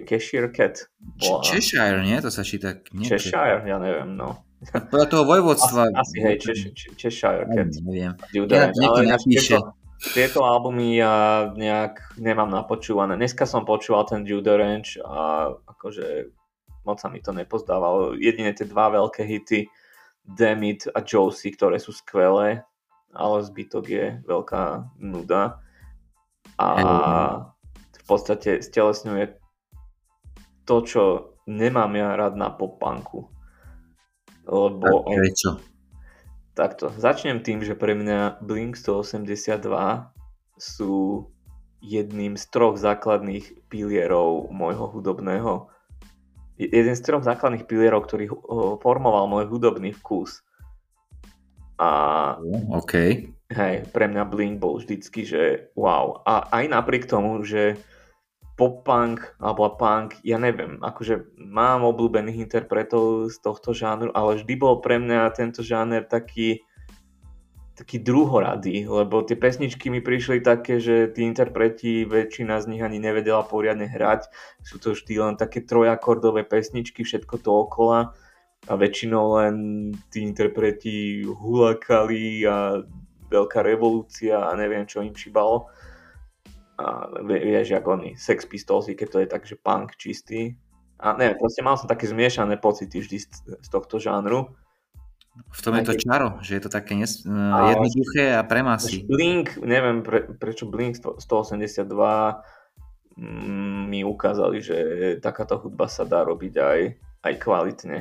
[0.09, 0.90] Cheshire Cat.
[1.46, 2.18] Cheshire, nie?
[2.18, 2.81] To sa číta...
[2.90, 4.42] Cheshire, ja neviem, no.
[4.72, 5.94] Podľa toho vojvodstva...
[5.94, 6.37] Asi, asi hej,
[6.98, 7.70] Cheshire Cat.
[7.87, 8.18] Neviem.
[8.35, 9.59] Ja, ale keď to,
[10.00, 13.20] tieto albumy ja nejak nemám napočúvané.
[13.20, 16.33] Dneska som počúval ten Judo Ranch a akože
[16.88, 18.16] moc sa mi to nepozdávalo.
[18.16, 19.68] Jedine tie dva veľké hity
[20.37, 22.62] Demit a Josie, ktoré sú skvelé,
[23.11, 25.59] ale zbytok je veľká nuda.
[26.61, 26.69] A
[27.90, 29.38] v podstate stelesňuje
[30.69, 31.03] to, čo
[31.51, 33.27] nemám ja rád na pop-punku.
[34.47, 34.87] Lebo...
[34.87, 35.59] A prečo?
[36.55, 39.62] Takto, začnem tým, že pre mňa Blink 182
[40.61, 41.27] sú
[41.81, 45.73] jedným z troch základných pilierov môjho hudobného
[46.61, 48.29] jeden z troch základných pilierov, ktorý
[48.85, 50.44] formoval môj hudobný vkus.
[51.81, 52.37] A
[52.77, 52.92] OK.
[53.51, 56.20] Hej, pre mňa Blink bol vždycky, že wow.
[56.29, 57.81] A aj napriek tomu, že
[58.61, 64.85] pop-punk alebo punk, ja neviem, akože mám obľúbených interpretov z tohto žánru, ale vždy bol
[64.85, 66.61] pre mňa tento žáner taký
[67.81, 73.01] taký druhoradý, lebo tie pesničky mi prišli také, že tí interpreti, väčšina z nich ani
[73.01, 74.29] nevedela poriadne hrať.
[74.61, 78.12] Sú to vždy len také trojakordové pesničky, všetko to okola
[78.69, 79.55] a väčšinou len
[80.12, 82.85] tí interpreti hulakali a
[83.33, 85.73] veľká revolúcia a neviem, čo im šibalo
[86.81, 90.57] a vieš, ako oni, Sex Pistols, keď to je tak, že punk čistý.
[91.01, 93.29] A neviem, proste mal som také zmiešané pocity vždy z,
[93.61, 94.53] z tohto žánru.
[95.48, 99.07] V tom je to čaro, že je to také nes- a jednoduché a pre masy.
[99.09, 101.85] Blink, neviem pre, prečo Blink 182
[103.16, 104.76] mm, mi ukázali, že
[105.24, 106.81] takáto hudba sa dá robiť aj,
[107.24, 107.98] aj kvalitne.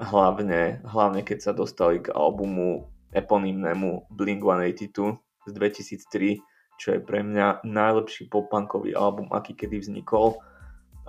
[0.00, 7.20] Hlavne, hlavne keď sa dostali k albumu eponymnému Blink 182 z 2003, čo je pre
[7.20, 10.40] mňa najlepší popunkový album, aký kedy vznikol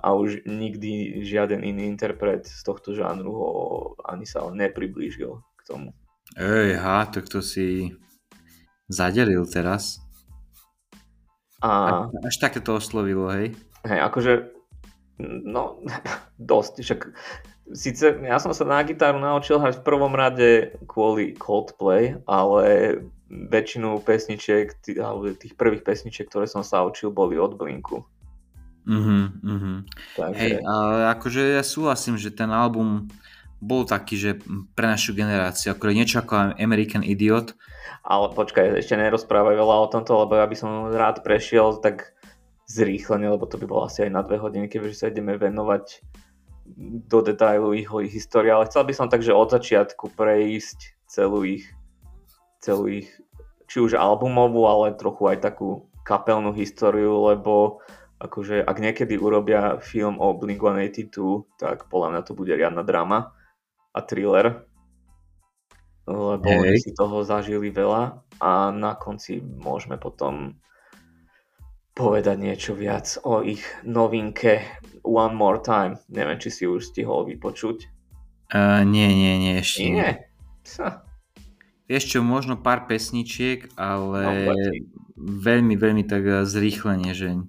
[0.02, 3.50] a už nikdy žiaden iný interpret z tohto žánru ho
[4.02, 5.94] ani sa nepriblížil k tomu.
[6.34, 7.94] Ej, ha, tak to si
[8.90, 10.02] zadelil teraz.
[11.62, 12.10] A...
[12.26, 13.54] Až, také to oslovilo, hej?
[13.86, 14.32] Hej, akože,
[15.46, 15.78] no,
[16.50, 17.00] dosť, však
[17.72, 22.98] Sice ja som sa na gitaru naučil hrať v prvom rade kvôli Coldplay, ale
[23.30, 28.04] väčšinu pesničiek, tých, alebo tých prvých pesničiek, ktoré som sa učil, boli od Blinku.
[28.82, 29.86] Uh-huh.
[30.18, 30.38] Takže...
[30.38, 33.06] Hej, ale akože ja súhlasím, že ten album
[33.62, 34.30] bol taký, že
[34.74, 37.54] pre našu generáciu, ako niečo ako American Idiot.
[38.02, 42.10] Ale počkaj, ešte nerozprávaj veľa o tomto, lebo ja by som rád prešiel tak
[42.66, 46.02] zrýchlene, lebo to by bolo asi aj na dve hodiny, keďže sa ideme venovať
[47.06, 51.70] do detailu ich, ich histórie, ale chcel by som takže od začiatku prejsť celú ich,
[52.58, 53.10] celú ich
[53.70, 57.78] či už albumovú, ale trochu aj takú kapelnú históriu, lebo
[58.22, 63.34] akože ak niekedy urobia film o Blink-182, tak podľa mňa to bude riadna drama
[63.90, 64.62] a thriller,
[66.06, 66.78] lebo hey.
[66.78, 70.54] si toho zažili veľa a na konci môžeme potom
[71.92, 74.64] povedať niečo viac o ich novinke
[75.04, 76.00] One More Time.
[76.08, 77.90] Neviem, či si už stihol vypočuť.
[78.52, 80.12] Uh, nie, nie, nie, ešte nie.
[80.62, 81.04] Sa.
[81.90, 84.54] Vieš čo, možno pár pesničiek, ale no,
[85.18, 87.42] veľmi, veľmi tak eh, zrýchlenie, že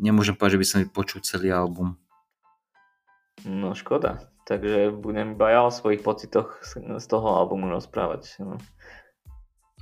[0.00, 2.00] nemôžem povedať, že by som vypočul celý album.
[3.44, 4.32] No škoda.
[4.48, 8.40] Takže budem iba ja o svojich pocitoch z toho albumu rozprávať.
[8.42, 8.58] No.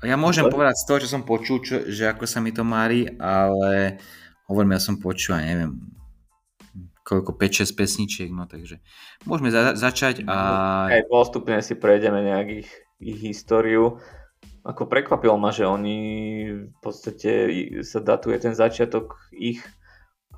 [0.04, 0.52] Ja môžem Ale...
[0.52, 3.96] povedať z toho, čo som počul, čo, že ako sa mi to mári, ale
[4.46, 5.74] hovorím, ja som počul, neviem,
[7.02, 8.84] koľko 5-6 pesničiek, no takže
[9.24, 10.36] môžeme za- začať a...
[10.92, 13.98] Aj postupne si prejdeme nejak ich, ich históriu.
[14.68, 15.98] Ako prekvapilo ma, že oni
[16.68, 17.30] v podstate
[17.80, 19.64] sa datuje ten začiatok ich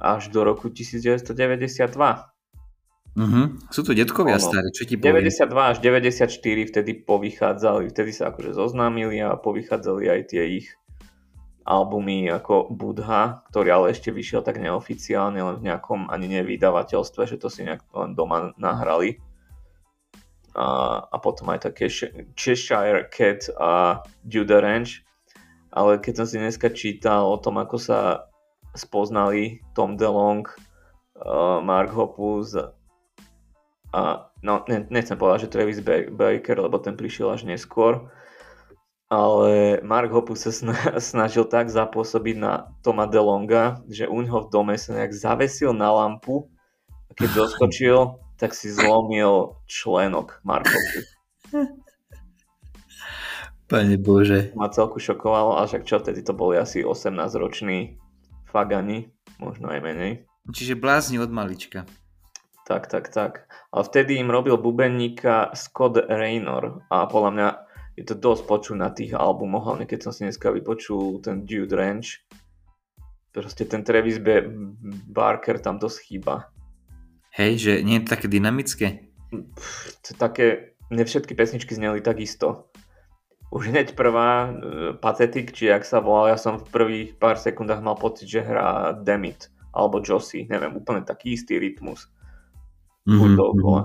[0.01, 2.31] až do roku 1992.
[3.11, 3.59] Uh-huh.
[3.75, 5.27] Sú to detkovia ono, starí, čo ti poviem?
[5.27, 10.71] 92 až 94 vtedy povychádzali, vtedy sa akože zoznámili a povychádzali aj tie ich
[11.67, 17.37] albumy ako Budha, ktorý ale ešte vyšiel tak neoficiálne, len v nejakom ani nevydavateľstve, že
[17.39, 19.21] to si nejak len doma nahrali.
[20.55, 21.87] A, a potom aj také
[22.35, 25.07] Cheshire Cat a Judah Ranch.
[25.71, 28.30] Ale keď som si dneska čítal o tom, ako sa
[28.74, 32.54] spoznali Tom DeLong, uh, Mark Hoppus
[33.90, 35.80] a no, ne, nechcem povedať, že Travis
[36.11, 38.06] Baker, lebo ten prišiel až neskôr,
[39.11, 40.52] ale Mark Hoppus sa
[41.02, 45.90] snažil tak zapôsobiť na Toma DeLonga, že u neho v dome sa nejak zavesil na
[45.90, 46.46] lampu
[47.11, 47.98] a keď doskočil,
[48.38, 51.06] tak si zlomil členok Mark Hoppus.
[53.70, 54.50] Pane Bože.
[54.59, 58.02] Ma celku šokovalo, a však čo vtedy to boli asi 18-roční
[58.51, 60.13] fagani, možno aj menej.
[60.51, 61.87] Čiže blázni od malička.
[62.67, 63.51] Tak, tak, tak.
[63.75, 67.49] Ale vtedy im robil bubeníka Scott Raynor a podľa mňa
[67.99, 71.75] je to dosť počuť na tých albumoch, hlavne keď som si dneska vypočul ten Dude
[71.75, 72.23] Ranch.
[73.35, 74.43] Proste ten Travis B.
[75.11, 76.51] Barker tam dosť chýba.
[77.35, 78.87] Hej, že nie je to také dynamické?
[79.31, 82.69] Pff, to také, ne všetky pesničky zneli takisto.
[83.51, 84.55] Už hneď prvá uh,
[84.95, 88.95] Pathetic, či jak sa volal, ja som v prvých pár sekundách mal pocit, že hrá
[88.95, 92.11] Demit alebo Josie, neviem, úplne taký istý rytmus.
[93.07, 93.35] Mm-hmm.
[93.39, 93.83] dookola.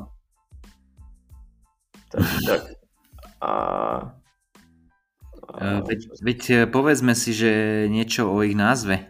[2.10, 2.62] Tak, tak.
[3.42, 3.52] A,
[5.50, 5.82] a...
[5.86, 9.08] Veď, veď e, povedzme si, že niečo o ich názve.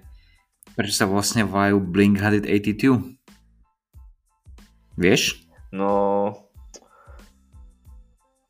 [0.75, 3.15] Prečo sa vlastne volajú Blink 182?
[4.99, 5.47] Vieš?
[5.71, 6.31] No,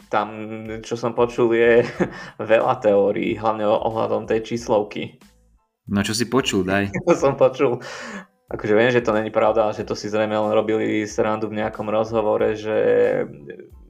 [0.10, 0.28] tam,
[0.82, 1.84] čo som počul, je
[2.42, 5.18] veľa teórií, hlavne ohľadom tej číslovky.
[5.86, 6.90] No čo si počul, daj.
[7.22, 7.82] som počul,
[8.50, 11.88] akože viem, že to není pravda, že to si zrejme len robili srandu v nejakom
[11.90, 12.78] rozhovore, že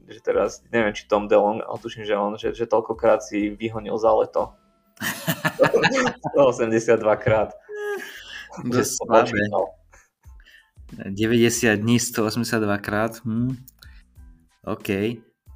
[0.06, 3.98] že teraz, neviem, či Tom DeLong, ale tuším, že on, že, že toľkokrát si vyhonil
[3.98, 4.54] za leto.
[6.32, 7.50] 182 krát.
[8.64, 9.42] Dosť slabé.
[11.10, 13.18] 90 dní, 182 krát.
[13.26, 13.58] Hm.
[14.62, 14.88] OK.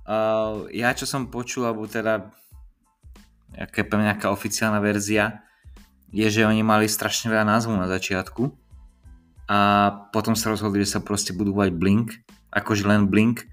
[0.09, 2.31] Uh, ja čo som počul, alebo teda
[3.55, 5.45] nejaká, nejaká oficiálna verzia,
[6.11, 8.51] je, že oni mali strašne veľa názvov na začiatku
[9.47, 9.59] a
[10.11, 12.19] potom sa rozhodli, že sa proste budú vať Blink,
[12.51, 13.47] akože len Blink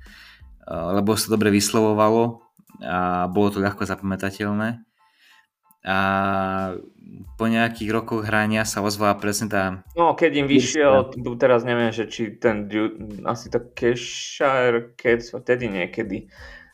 [0.67, 2.43] lebo sa dobre vyslovovalo
[2.83, 4.83] a bolo to ľahko zapamätateľné.
[5.85, 6.75] A
[7.39, 9.63] po nejakých rokoch hrania sa ozvala presne tá...
[9.95, 12.67] No, keď im vyšiel, tu teraz neviem, že či ten
[13.23, 16.27] asi to Cheshire Cats, vtedy niekedy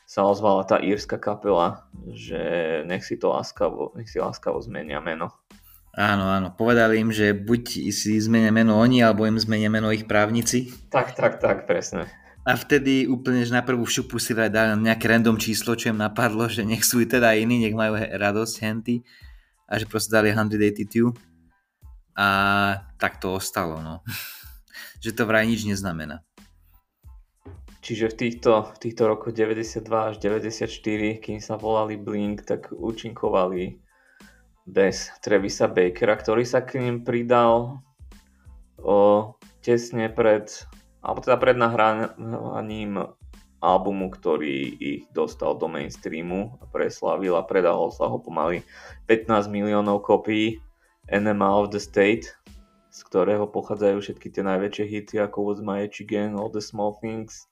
[0.04, 5.32] sa ozvala tá írska kapela, že nech si to láskavo, nech si láskavo zmenia meno.
[5.94, 6.50] Áno, áno.
[6.50, 10.74] Povedali im, že buď si zmenia meno oni, alebo im zmenia meno ich právnici.
[10.90, 12.10] Tak, tak, tak, presne.
[12.44, 16.44] A vtedy úplne, že na prvú šupu si dali nejaké random číslo, čo im napadlo,
[16.44, 19.00] že nech sú teda iní, nech majú radosť henty.
[19.64, 21.16] A že proste dali 182.
[22.14, 22.28] A
[23.00, 24.04] tak to ostalo, no.
[25.04, 26.20] že to vraj nič neznamená.
[27.84, 30.68] Čiže v týchto, v týchto rokoch 92 až 94,
[31.20, 33.76] kým sa volali Blink, tak účinkovali
[34.64, 37.84] bez Trevisa Bakera, ktorý sa k ním pridal
[38.80, 40.48] o, tesne pred
[41.04, 43.12] alebo teda pred nahrávaním
[43.60, 48.64] albumu, ktorý ich dostal do mainstreamu a preslavil a predal sa ho pomaly
[49.08, 50.60] 15 miliónov kopií
[51.08, 52.32] Enema of the State,
[52.88, 56.96] z ktorého pochádzajú všetky tie najväčšie hity ako What's My Age Again, All the Small
[57.00, 57.48] Things,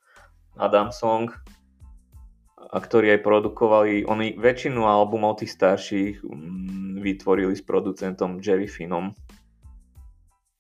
[0.57, 1.33] Adam Song
[2.73, 9.13] a ktorí aj produkovali, oni väčšinu albumov tých starších mm, vytvorili s producentom Jerry Finom,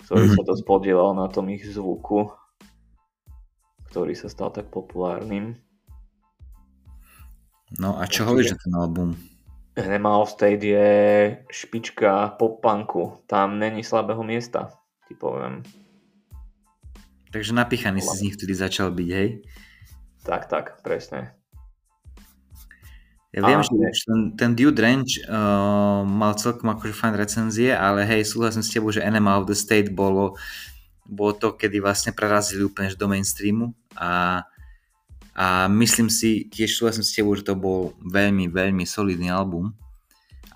[0.04, 0.36] ktorý mm-hmm.
[0.36, 2.41] sa dosť podielal na tom ich zvuku
[3.92, 5.60] ktorý sa stal tak populárnym.
[7.76, 9.08] No a čo hovoríš na ten album?
[9.76, 10.88] Animal State je
[11.52, 13.20] špička pop-punku.
[13.28, 14.72] Tam není slabého miesta,
[15.08, 15.60] ti poviem.
[17.32, 19.28] Takže napíchaný si z nich vtedy začal byť, hej?
[20.24, 21.32] Tak, tak, presne.
[23.32, 28.04] Ja viem, a, že ten, ten Dude Ranch uh, mal celkom akože fajn recenzie, ale
[28.04, 30.36] hej, súhlasím s tebou, že Animal of the State bolo,
[31.12, 34.42] bolo to, kedy vlastne prerazili úplne do mainstreamu a,
[35.36, 39.76] a myslím si, tiež súhlasím s tebou, že to bol veľmi, veľmi solidný album.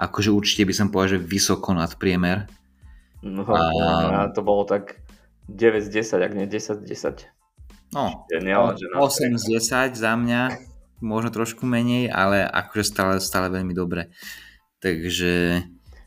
[0.01, 2.49] Akože určite by som povedal, že vysoko nad priemer.
[3.21, 4.33] No, a...
[4.33, 5.05] to bolo tak
[5.53, 7.92] 9 z 10, ak nie 10 z 10.
[7.92, 10.42] No, Geniál, 8 z 10 za mňa,
[11.05, 14.09] možno trošku menej, ale akože stále, stále veľmi dobre.
[14.81, 15.64] Takže...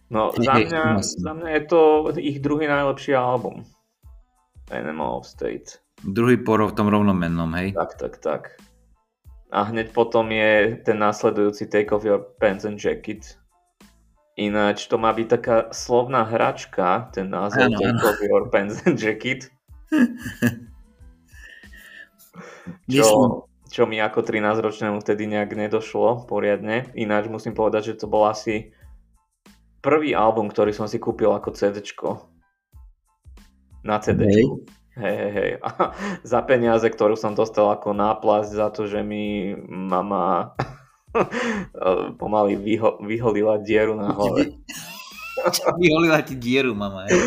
[0.09, 1.81] No, za mňa, za mňa je to
[2.17, 3.61] ich druhý najlepší album.
[4.69, 5.81] Animal of State.
[6.01, 7.75] Druhý po tom rovnomennom, hej?
[7.75, 8.41] Tak, tak, tak.
[9.49, 13.35] A hneď potom je ten následujúci Take off your pants and jacket.
[14.39, 18.07] Ináč to má byť taká slovná hračka, ten názov ano, Take ano.
[18.07, 19.51] off your pants and jacket.
[22.93, 23.07] čo,
[23.67, 26.89] čo mi ako 13-ročnému vtedy nejak nedošlo poriadne.
[26.95, 28.71] Ináč musím povedať, že to bol asi
[29.81, 31.81] prvý album, ktorý som si kúpil ako CD.
[33.89, 34.29] Na CD.
[34.29, 34.45] Okay.
[34.99, 35.51] Hej, hej, hej.
[35.63, 40.53] A za peniaze, ktorú som dostal ako náplasť za to, že mi mama
[42.21, 44.53] pomaly vyho- vyholila dieru na hlave.
[45.81, 47.07] vyholila ti dieru, mama.
[47.07, 47.17] Hej.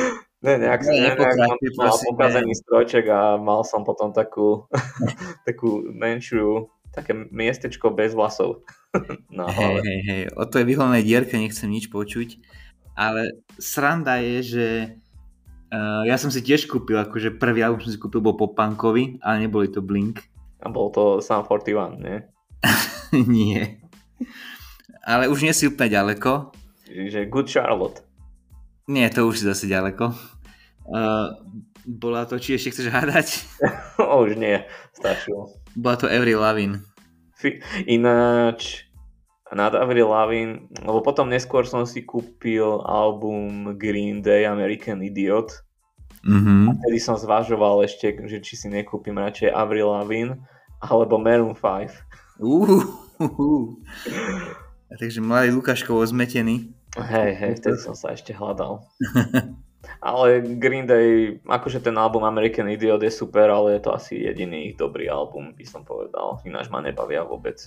[0.43, 4.67] Ne, nejak, ne, nejak som mal pokazený strojček a mal som potom takú,
[5.49, 8.67] takú menšiu, také miestečko bez vlasov
[9.31, 9.81] na hlave.
[9.81, 10.23] Hej, hej, hej.
[10.35, 12.43] O to je vyholené dierke nechcem nič počuť.
[12.93, 14.67] Ale sranda je, že
[15.73, 19.49] Uh, ja som si tiež kúpil, akože prvý album som si kúpil bol popunkový, ale
[19.49, 20.21] neboli to Blink.
[20.61, 22.17] A bol to Sam 41, nie?
[23.41, 23.81] nie.
[25.01, 26.53] ale už nie si úplne ďaleko.
[26.85, 28.05] Čiže Good Charlotte.
[28.85, 30.13] Nie, to už si zase ďaleko.
[30.93, 31.41] Uh,
[31.89, 33.29] bola to, či ešte chceš hádať?
[34.29, 34.61] už nie,
[34.93, 35.57] stačilo.
[35.73, 36.85] Bola to Every Lavin.
[37.89, 38.92] Ináč,
[39.53, 45.53] nad Avril Lavigne, lebo potom neskôr som si kúpil album Green Day American Idiot.
[46.23, 46.61] Mm-hmm.
[46.69, 50.41] A vtedy som zvažoval ešte, že či si nekúpim radšej Avril Lavigne
[50.81, 52.41] alebo Maroon 5.
[52.41, 52.83] Uh,
[53.21, 53.65] uh, uh.
[54.91, 56.73] A takže mladý Lukáškovo zmetený.
[56.93, 58.85] Hej, hej, vtedy som sa ešte hľadal.
[60.13, 64.75] ale Green Day, akože ten album American Idiot je super, ale je to asi jediný
[64.77, 66.43] dobrý album, by som povedal.
[66.45, 67.59] Ináč ma nebavia vôbec.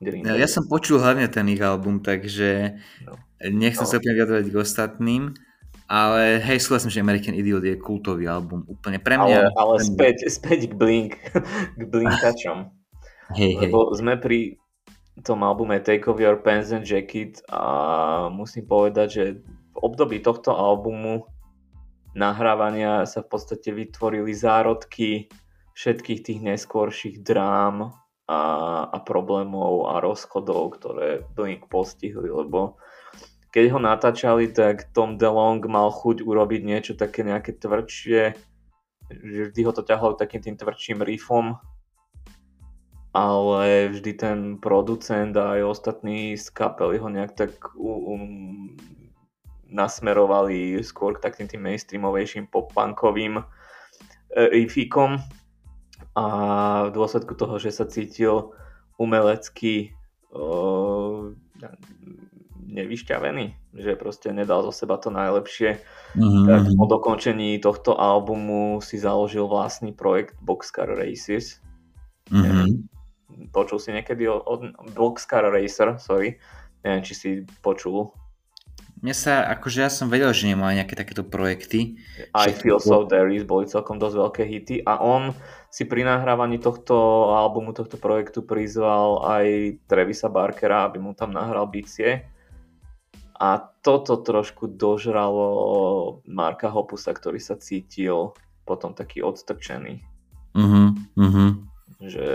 [0.00, 2.76] Green ja, ja som počul hlavne ten ich album, takže
[3.08, 3.16] no.
[3.40, 3.90] nechcem no.
[3.90, 5.22] sa úplne vyjadrovať k ostatným,
[5.88, 8.66] ale hej, súhlasím, že American Idiot je kultový album.
[8.68, 9.36] Úplne pre mňa...
[9.48, 11.16] Ale, ale späť, späť k Blink,
[11.78, 12.68] k Blinkačom.
[13.38, 13.98] Hej, Lebo hej.
[13.98, 14.54] sme pri
[15.26, 19.24] tom albume Take Off Your Pants and Jacket a musím povedať, že
[19.74, 21.26] v období tohto albumu
[22.14, 25.26] nahrávania sa v podstate vytvorili zárodky
[25.74, 27.90] všetkých tých neskôrších drám
[28.26, 28.40] a,
[28.90, 32.78] a problémov a rozchodov, ktoré Blink postihli, lebo
[33.54, 38.36] keď ho natáčali, tak Tom DeLong mal chuť urobiť niečo také nejaké tvrdšie,
[39.08, 41.56] že vždy ho to ťahalo takým tým tvrdším riffom,
[43.16, 48.76] ale vždy ten producent a aj ostatní z kapely ho nejak tak um,
[49.70, 53.44] nasmerovali skôr k takým tým mainstreamovejším pop-punkovým e,
[54.52, 55.16] riffikom
[56.16, 56.24] a
[56.88, 58.56] v dôsledku toho, že sa cítil
[58.96, 59.92] umelecky
[60.32, 61.28] uh,
[62.66, 65.76] nevyšťavený, že proste nedal zo seba to najlepšie,
[66.16, 66.44] mm-hmm.
[66.48, 71.60] tak po dokončení tohto albumu si založil vlastný projekt Boxcar Races.
[72.32, 72.88] Mm-hmm.
[73.52, 74.54] Počul si niekedy o, o
[74.96, 76.40] Boxcar Racer, sorry,
[76.80, 78.16] neviem, či si počul
[78.96, 82.00] mne sa, akože ja som vedel, že nemá nejaké takéto projekty.
[82.32, 85.36] I Feel So There Is boli celkom dosť veľké hity a on
[85.70, 91.68] si pri nahrávaní tohto albumu, tohto projektu prizval aj Trevisa Barkera, aby mu tam nahral
[91.68, 92.24] bicie.
[93.36, 95.46] A toto trošku dožralo
[96.24, 98.32] Marka Hopusa, ktorý sa cítil
[98.64, 100.00] potom taký odstrčený.
[100.56, 101.50] Uh-huh, uh-huh.
[102.00, 102.28] Že,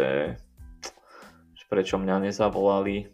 [1.57, 3.09] že prečo mňa nezavolali.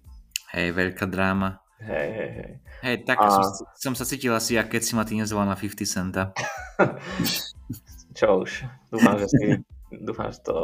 [0.51, 1.63] Hej, veľká dráma.
[1.79, 2.51] Hej, hej, hej.
[2.83, 3.27] Hej, tak a...
[3.31, 3.43] som,
[3.73, 6.35] som sa cítil asi, keď si ma ty nezval na 50 centa.
[8.17, 9.45] Čo už, dúfam, že si
[9.91, 10.57] dúfam, že to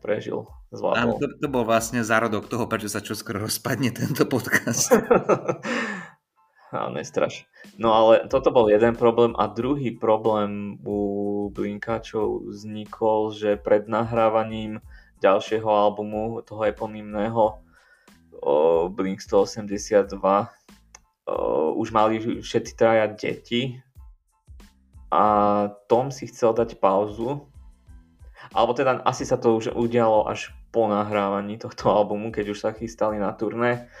[0.00, 1.20] prežil, zvládol.
[1.20, 4.92] to, to bol vlastne zárodok toho, prečo sa čoskoro rozpadne tento podcast.
[6.76, 7.46] a nestraš.
[7.78, 14.82] No ale toto bol jeden problém a druhý problém u Blinkáčov vznikol, že pred nahrávaním
[15.22, 17.64] ďalšieho albumu, toho eponymného,
[18.36, 18.54] o
[18.92, 23.80] Blink 182 o, už mali všetci traja deti
[25.08, 25.24] a
[25.88, 27.48] Tom si chcel dať pauzu
[28.56, 32.70] alebo teda asi sa to už udialo až po nahrávaní tohto albumu, keď už sa
[32.72, 33.92] chystali na turné,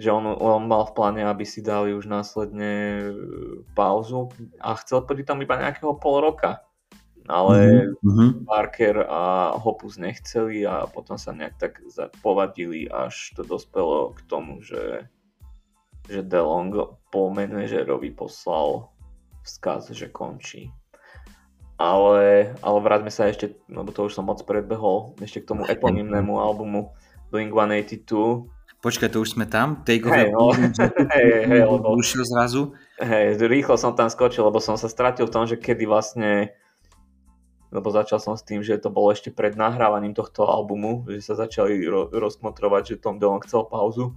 [0.00, 3.12] že on, on mal v pláne, aby si dali už následne
[3.76, 6.64] pauzu a chcel pritom iba nejakého pol roka
[7.30, 8.46] ale mm-hmm.
[8.46, 11.72] Parker a Hopus nechceli a potom sa nejak tak
[12.22, 15.06] povadili, až to dospelo k tomu, že,
[16.10, 18.90] že DeLong po manažerovi poslal
[19.46, 20.70] vzkaz, že končí.
[21.82, 26.38] Ale, ale vráťme sa ešte, lebo to už som moc predbehol, ešte k tomu eponymnému
[26.38, 26.94] albumu
[27.34, 28.46] Blink-182.
[28.78, 29.82] Počkaj, to už sme tam?
[29.82, 30.54] Take hey, no.
[31.14, 31.98] hey, hey, lebo...
[32.02, 32.78] Zrazu?
[33.02, 36.54] Hej, rýchlo som tam skočil, lebo som sa stratil v tom, že kedy vlastne
[37.72, 41.34] lebo začal som s tým, že to bolo ešte pred nahrávaním tohto albumu, že sa
[41.34, 44.12] začali ro- rozkmotrovať, že Tom Delon chcel pauzu.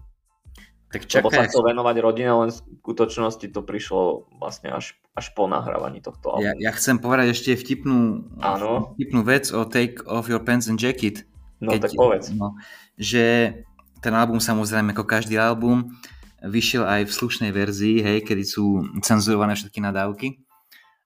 [0.96, 5.36] Tak čakaj, lebo sa chcel venovať rodine, len v skutočnosti to prišlo vlastne až, až
[5.36, 6.56] po nahrávaní tohto albumu.
[6.56, 8.96] Ja, ja chcem povedať ešte vtipnú, Áno.
[8.96, 11.28] vtipnú vec o Take Off Your Pants and Jacket.
[11.60, 12.32] No keď, tak povedz.
[12.32, 12.56] No,
[12.96, 13.52] že
[14.00, 15.92] ten album samozrejme ako každý album
[16.40, 20.40] vyšiel aj v slušnej verzii, hej, kedy sú cenzurované všetky nadávky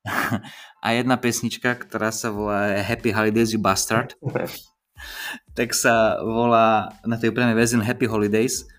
[0.86, 4.14] a jedna pesnička, ktorá sa volá Happy Holidays You Bastard,
[5.58, 8.70] tak sa volá na tej úprimnej verzii Happy Holidays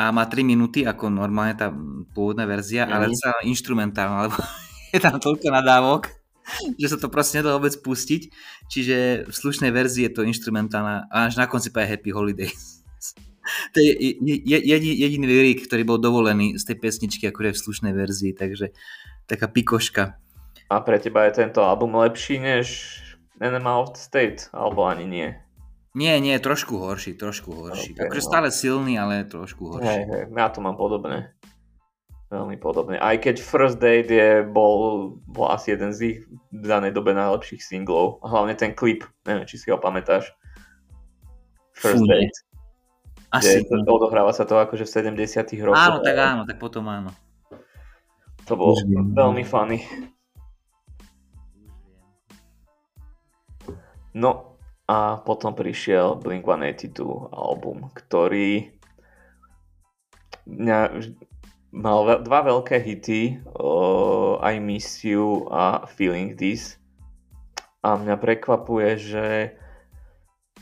[0.00, 1.68] a má 3 minúty ako normálne tá
[2.16, 2.92] pôvodná verzia, mm.
[2.96, 3.16] ale mhm.
[3.20, 4.38] celá instrumentálna, lebo
[4.96, 6.08] je tam toľko nadávok,
[6.80, 8.32] že sa to proste nedá vôbec pustiť.
[8.72, 12.80] Čiže v slušnej verzii je to instrumentálna a až na konci je Happy Holidays.
[13.76, 18.72] to je jediný, jediný ktorý bol dovolený z tej pesničky, je v slušnej verzii, takže
[19.28, 20.16] taká pikoška.
[20.70, 22.98] A pre teba je tento album lepší než
[23.42, 25.28] Enema of the State, alebo ani nie?
[25.90, 27.98] Nie, nie, trošku horší, trošku horší.
[27.98, 28.28] Okay, akože no.
[28.30, 29.90] stále silný, ale trošku horší.
[29.90, 31.34] Hej, hej, ja to mám podobné.
[32.30, 32.94] Veľmi podobné.
[32.94, 37.58] Aj keď First Date je, bol, bol asi jeden z ich v danej dobe najlepších
[37.58, 38.22] singlov.
[38.22, 40.30] Hlavne ten klip, neviem, či si ho pamätáš.
[41.74, 42.38] First Fú, Date.
[43.34, 43.66] Asi.
[43.66, 45.74] Kde odohráva sa to akože v 70 rokoch.
[45.74, 47.10] Áno, tak áno, tak potom áno.
[48.46, 48.78] To bolo
[49.10, 49.82] veľmi funny.
[54.14, 54.49] No
[54.90, 58.74] a potom prišiel Blink-182 album, ktorý
[60.50, 60.78] mňa
[61.70, 66.74] mal dva veľké hity, uh, I Miss You a Feeling This.
[67.86, 69.26] A mňa prekvapuje, že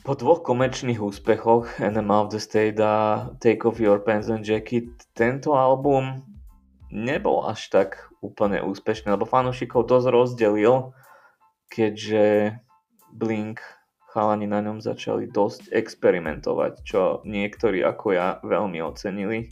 [0.04, 4.92] po dvoch komerčných úspechoch Animal of the State a Take Off Your Pants and Jacket
[5.16, 6.20] tento album
[6.92, 10.92] nebol až tak úplne úspešný, lebo fanúšikov dosť rozdelil,
[11.72, 12.56] keďže
[13.08, 13.77] Blink
[14.18, 19.46] chalani na ňom začali dosť experimentovať, čo niektorí ako ja veľmi ocenili.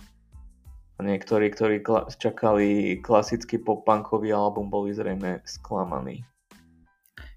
[0.99, 6.27] A niektorí, ktorí kla- čakali klasický pop-punkový album, boli zrejme sklamaní.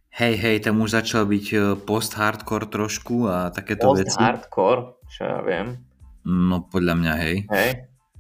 [0.10, 4.18] Hej, hej, tam už začal byť e, post-hardcore trošku a takéto post veci.
[4.18, 4.82] Post-hardcore?
[5.06, 5.68] Čo ja viem.
[6.26, 7.36] No podľa mňa, hej.
[7.46, 7.70] Hej?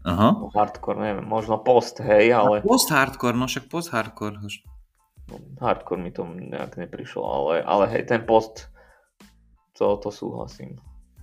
[0.05, 0.29] Aha.
[0.37, 2.61] No, hardcore, neviem, možno post, hej, ale...
[2.61, 4.37] Post-hardcore, no však post-hardcore.
[4.37, 8.71] No, hardcore mi to nejak neprišlo, ale, ale hej, ten post,
[9.79, 10.75] to, to súhlasím.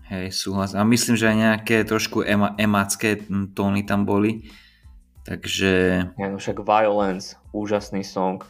[0.09, 0.73] Hej, súhlas.
[0.73, 3.21] A myslím, že aj nejaké trošku ema, emácké
[3.53, 4.49] tóny tam boli.
[5.29, 5.73] Takže...
[6.17, 8.41] Ja, no však Violence, úžasný song.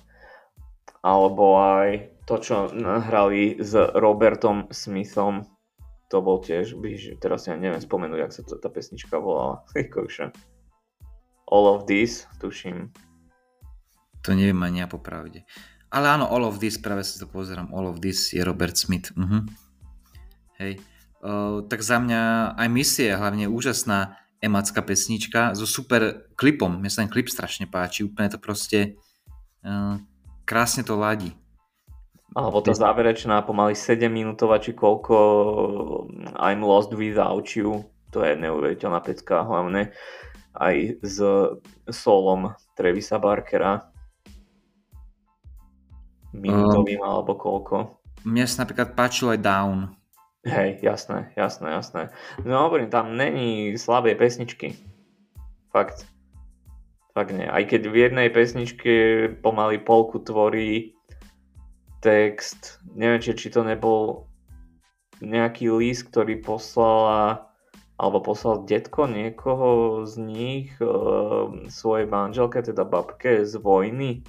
[1.01, 5.49] Alebo aj to, čo nahrali s Robertom Smithom.
[6.13, 6.79] To bol tiež,
[7.19, 9.67] teraz ja neviem spomenúť, jak sa to, tá pesnička volala.
[11.51, 12.93] All of This, tuším.
[14.23, 15.47] To neviem ani ja popravde.
[15.89, 17.73] Ale áno, All of This, práve si to pozerám.
[17.73, 19.15] All of This je Robert Smith.
[19.17, 19.47] Uh-huh.
[20.59, 20.81] Hej
[21.67, 26.79] tak za mňa aj misie, hlavne úžasná emacká pesnička so super klipom.
[26.79, 29.01] Mne sa ten klip strašne páči, úplne to proste
[29.65, 29.99] uh,
[30.47, 31.35] krásne to ladí.
[32.37, 35.17] Alebo tá záverečná pomaly 7 minútová, či koľko
[36.37, 39.97] I'm lost without you, to je neuveriteľná pecka, hlavne
[40.53, 41.17] aj s
[41.89, 43.89] solom Trevisa Barkera
[46.37, 48.05] minútovým um, alebo koľko.
[48.29, 49.97] Mne sa napríklad páčilo aj Down,
[50.47, 52.03] Hej, jasné, jasné, jasné.
[52.47, 54.79] No hovorím, tam není slabé pesničky.
[55.75, 56.07] Fakt.
[57.11, 57.51] Fakt nie.
[57.51, 58.95] Aj keď v jednej pesničke
[59.43, 60.95] pomaly polku tvorí
[61.99, 64.31] text, neviem, či, či to nebol
[65.19, 67.51] nejaký list, ktorý poslala
[67.97, 70.89] alebo poslal detko niekoho z nich e,
[71.73, 74.21] svojej manželke, teda babke z vojny,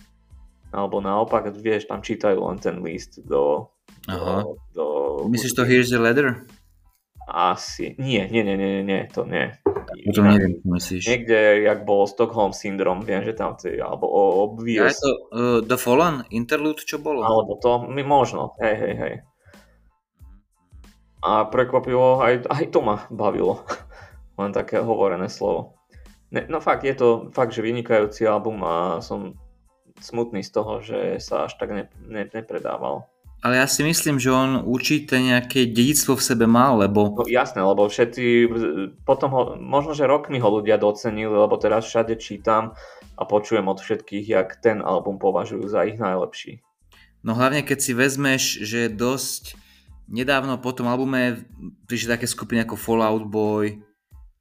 [0.72, 3.68] alebo naopak, vieš, tam čítajú len ten list do,
[4.07, 4.47] Aha.
[4.47, 4.88] do, do
[5.28, 6.47] Myslíš to Here's the Letter?
[7.28, 7.95] Asi.
[7.99, 9.51] Nie, nie, nie, nie, nie, to nie.
[10.05, 11.03] Ja to neviem, myslíš.
[11.08, 14.08] Niekde, jak bol Stockholm syndrom, viem, že tam je, alebo
[14.47, 14.95] Obvious.
[14.95, 17.24] Ja to uh, The Fallen Interlude, čo bolo?
[17.24, 19.16] Alebo to, my možno, hej, hej, hej.
[21.20, 23.64] A prekvapilo, aj, aj to ma bavilo.
[24.39, 25.76] Len také hovorené slovo.
[26.32, 29.36] Ne, no fakt, je to fakt, že vynikajúci album a som
[29.99, 33.08] smutný z toho, že sa až tak ne, ne, nepredával.
[33.46, 37.14] Ale ja si myslím, že on určite nejaké dedictvo v sebe mal, lebo...
[37.14, 38.50] No jasné, lebo všetci,
[39.06, 42.74] potom ho, možno, že rokmi ho ľudia docenili, lebo teraz všade čítam
[43.14, 46.66] a počujem od všetkých, jak ten album považujú za ich najlepší.
[47.22, 49.54] No hlavne keď si vezmeš, že dosť
[50.10, 51.46] nedávno po tom albume
[51.86, 53.86] prišli také skupiny ako Fallout Boy,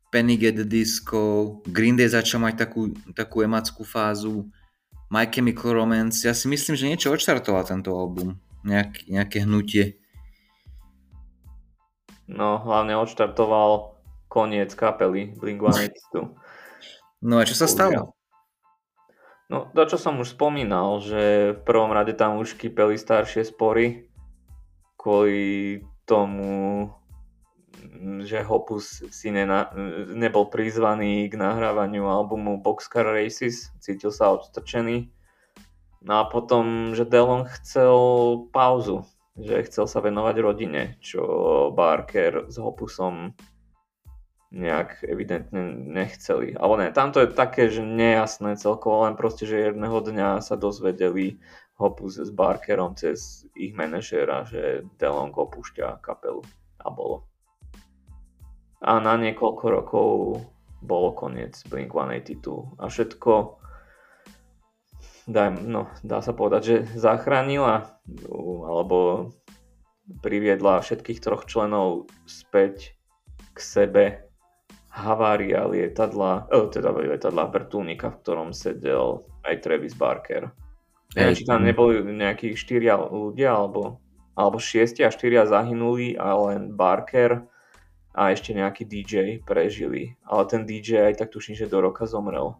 [0.08, 4.48] Panic at the Disco, Green Day začal mať takú, takú emackú fázu,
[5.12, 6.24] My Chemical Romance.
[6.24, 10.02] Ja si myslím, že niečo odštartoval tento album nejak, nejaké hnutie.
[12.26, 13.94] No, hlavne odštartoval
[14.26, 16.34] koniec kapely Blink-182.
[17.22, 18.18] No a čo sa stalo?
[19.46, 24.10] No, to čo som už spomínal, že v prvom rade tam už kypeli staršie spory
[24.98, 26.90] kvôli tomu,
[28.26, 29.70] že Hopus si nena,
[30.10, 35.14] nebol prizvaný k nahrávaniu albumu Boxcar Races, cítil sa odstrčený
[36.06, 37.98] No a potom, že Delon chcel
[38.54, 39.02] pauzu,
[39.34, 41.20] že chcel sa venovať rodine, čo
[41.74, 43.34] Barker s Hopusom
[44.54, 46.54] nejak evidentne nechceli.
[46.54, 51.42] Alebo ne, tamto je také, že nejasné celkovo, len proste, že jedného dňa sa dozvedeli
[51.76, 56.40] Hopus s Barkerom cez ich manažéra, že Delong opúšťa kapelu.
[56.80, 57.26] A bolo.
[58.78, 60.08] A na niekoľko rokov
[60.86, 63.32] bolo koniec Blink-182 a všetko
[65.26, 67.98] dá, no, dá sa povedať, že zachránila
[68.66, 69.30] alebo
[70.22, 72.94] priviedla všetkých troch členov späť
[73.52, 74.04] k sebe
[74.96, 80.48] havária lietadla, oh, teda lietadla vrtulníka, v ktorom sedel aj Travis Barker.
[81.12, 84.00] Neviem, či tam neboli nejakí štyria ľudia, alebo,
[84.32, 87.44] alebo šiesti a štyria zahynuli a len Barker
[88.16, 90.16] a ešte nejaký DJ prežili.
[90.24, 92.56] Ale ten DJ aj tak tuším, že do roka zomrel.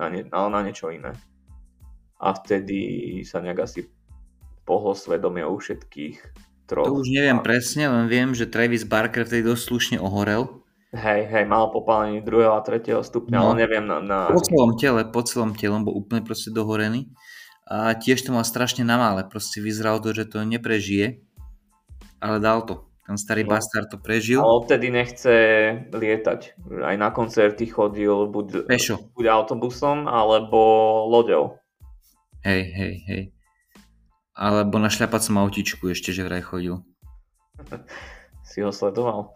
[0.00, 1.12] Na ne, ale na niečo iné.
[2.18, 3.90] A vtedy sa nejak asi
[4.64, 6.16] pohlo svedomie u všetkých
[6.70, 6.88] troch.
[6.88, 11.44] To už neviem presne, len viem, že Travis Barker vtedy dosť slušne ohorel Hej, hej,
[11.50, 14.18] mal popálenie druhého a tretieho stupňa, no, ale neviem na, na...
[14.30, 17.10] Po celom tele, po celom tele, bol úplne proste dohorený.
[17.66, 21.18] A tiež to mal strašne na mále, proste vyzeralo to, že to neprežije,
[22.22, 22.86] ale dal to.
[23.04, 23.58] Ten starý no.
[23.58, 24.38] bastard to prežil.
[24.38, 25.34] Ale odtedy nechce
[25.90, 26.40] lietať.
[26.86, 29.12] Aj na koncerty chodil buď, Pešo.
[29.18, 30.56] buď autobusom, alebo
[31.10, 31.58] loďou.
[32.44, 33.22] Hej, hej, hej.
[34.36, 36.84] Alebo na šľapacom autičku ešte, že vraj chodil.
[38.44, 39.32] si ho sledoval.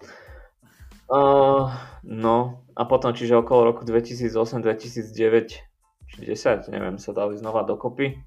[1.08, 1.72] Uh,
[2.04, 5.56] no a potom, čiže okolo roku 2008, 2009,
[6.04, 8.20] či 10, neviem, sa dali znova dokopy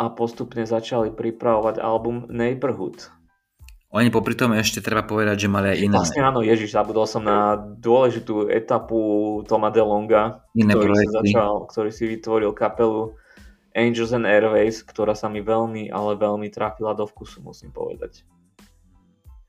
[0.00, 3.12] a postupne začali pripravovať album Neighborhood.
[3.92, 5.96] Oni popri tom ešte treba povedať, že mali aj iné.
[5.96, 11.90] Vlastne áno, Ježiš, zabudol som na dôležitú etapu Toma DeLonga, iné ktorý, si začal, ktorý
[11.92, 13.16] si vytvoril kapelu
[13.76, 18.24] Angels and Airways, ktorá sa mi veľmi, ale veľmi trafila do vkusu, musím povedať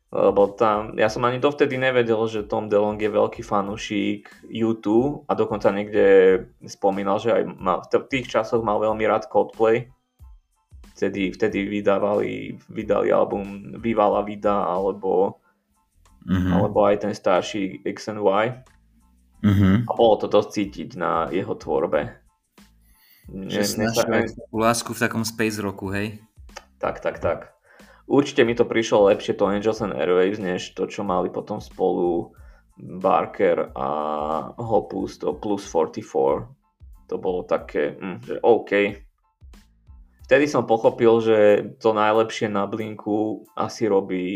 [0.08, 5.36] lebo tam, ja som ani dovtedy nevedel, že Tom DeLong je veľký fanúšik YouTube a
[5.36, 9.92] dokonca niekde spomínal, že aj mal, v tých časoch mal veľmi rád Coldplay.
[10.96, 15.44] Vtedy, vtedy vydávali, vydali album Vivala Vida alebo,
[16.24, 16.52] mm-hmm.
[16.56, 18.46] alebo aj ten starší X and Y.
[19.44, 19.76] Mm-hmm.
[19.86, 22.16] A bolo to dosť cítiť na jeho tvorbe.
[23.28, 26.24] Že snažil lásku v takom space roku, hej?
[26.80, 27.58] Tak, tak, tak.
[28.08, 32.32] Určite mi to prišlo lepšie to Angels and Airwaves, než to, čo mali potom spolu
[32.80, 33.88] Barker a
[34.56, 36.48] Hopus, to plus 44.
[37.08, 38.72] To bolo také, hm, že OK.
[40.28, 41.38] Vtedy som pochopil, že
[41.80, 44.28] to najlepšie na Blinku asi robí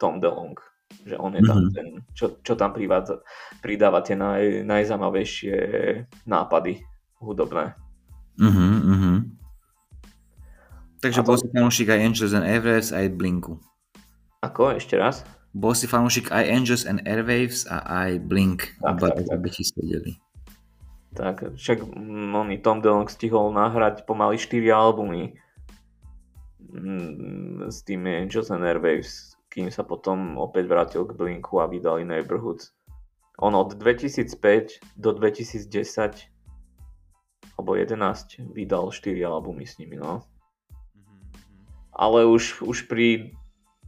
[0.00, 0.56] Tom DeLong.
[1.04, 1.76] Že on je tam mm-hmm.
[1.76, 3.24] ten, čo, čo tam privádza,
[3.64, 5.56] pridáva tie naj, najzaujímavejšie
[6.28, 6.84] nápady
[7.20, 7.76] hudobné.
[8.40, 9.16] Mm-hmm, mm-hmm.
[11.02, 11.26] Takže to...
[11.26, 13.58] bol si fanúšik aj Angels and Airwaves aj Blinku.
[14.42, 14.74] Ako?
[14.78, 15.26] Ešte raz?
[15.52, 18.72] Bol si fanúšik aj Angels and Airwaves a aj Blink.
[18.80, 19.52] Tak, oba, tak, tak.
[19.52, 20.16] ti sedeli.
[21.12, 21.84] Tak, však
[22.32, 25.36] on Tom DeLonge stihol nahrať pomaly 4 albumy
[26.72, 32.08] mm, s tými Angels and Airwaves, kým sa potom opäť vrátil k Blinku a vydali
[32.08, 32.72] Neighborhoods.
[33.44, 36.31] On od 2005 do 2010
[37.62, 40.26] alebo 11 vydal 4 albumy s nimi, no
[41.92, 43.36] ale už, už pri,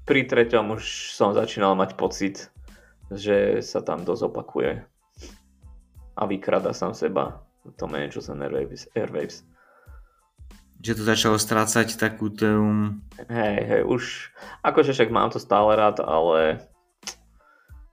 [0.05, 2.53] pri treťom už som začínal mať pocit,
[3.09, 4.85] že sa tam dosť opakuje
[6.15, 7.43] a vykrada sám seba
[7.81, 8.85] to Managers and Airwaves.
[8.93, 9.41] Airwaves.
[10.85, 12.61] Že to začalo strácať takú tú...
[13.33, 14.29] Hej, hej, už
[14.61, 16.61] akože však mám to stále rád, ale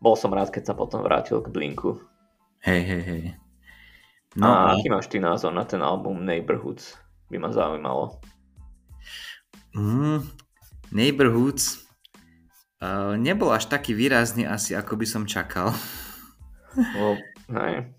[0.04, 2.04] bol som rád, keď sa potom vrátil k Blinku.
[2.68, 3.24] Hej, hej, hej.
[4.36, 6.96] No, a aký máš ty názor na ten album Neighborhoods?
[7.28, 8.20] By ma zaujímalo.
[9.76, 10.24] Mm,
[10.92, 11.84] Neighborhoods
[12.80, 15.76] uh, nebol až taký výrazný asi, ako by som čakal.
[16.76, 17.20] Well,
[17.60, 17.92] hej.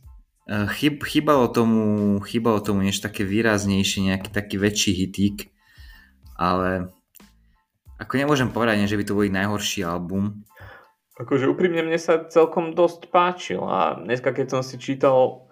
[0.49, 5.53] Uh, chyb, chýbalo tomu, chýbalo tomu niečo také výraznejšie, nejaký taký väčší hitík,
[6.35, 6.91] ale
[8.03, 10.43] ako nemôžem povedať, že by to bol ich najhorší album.
[11.21, 15.47] Akože úprimne mne sa celkom dosť páčil a dneska keď som si čítal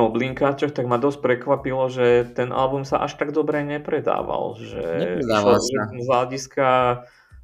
[0.00, 4.56] o Blinkáčoch, tak ma dosť prekvapilo, že ten album sa až tak dobre nepredával.
[4.56, 5.80] Že Nepredával sa.
[5.92, 6.68] Z hľadiska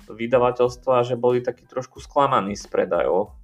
[0.08, 3.34] vydavateľstva, že boli takí trošku sklamaní z predajov.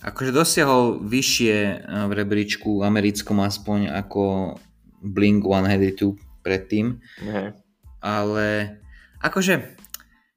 [0.00, 1.76] Akože dosiahol vyššie eh,
[2.08, 4.56] v rebríčku americkom aspoň ako
[5.00, 7.00] Blink 182 predtým.
[7.20, 7.52] Nie.
[8.00, 8.80] Ale
[9.20, 9.76] akože,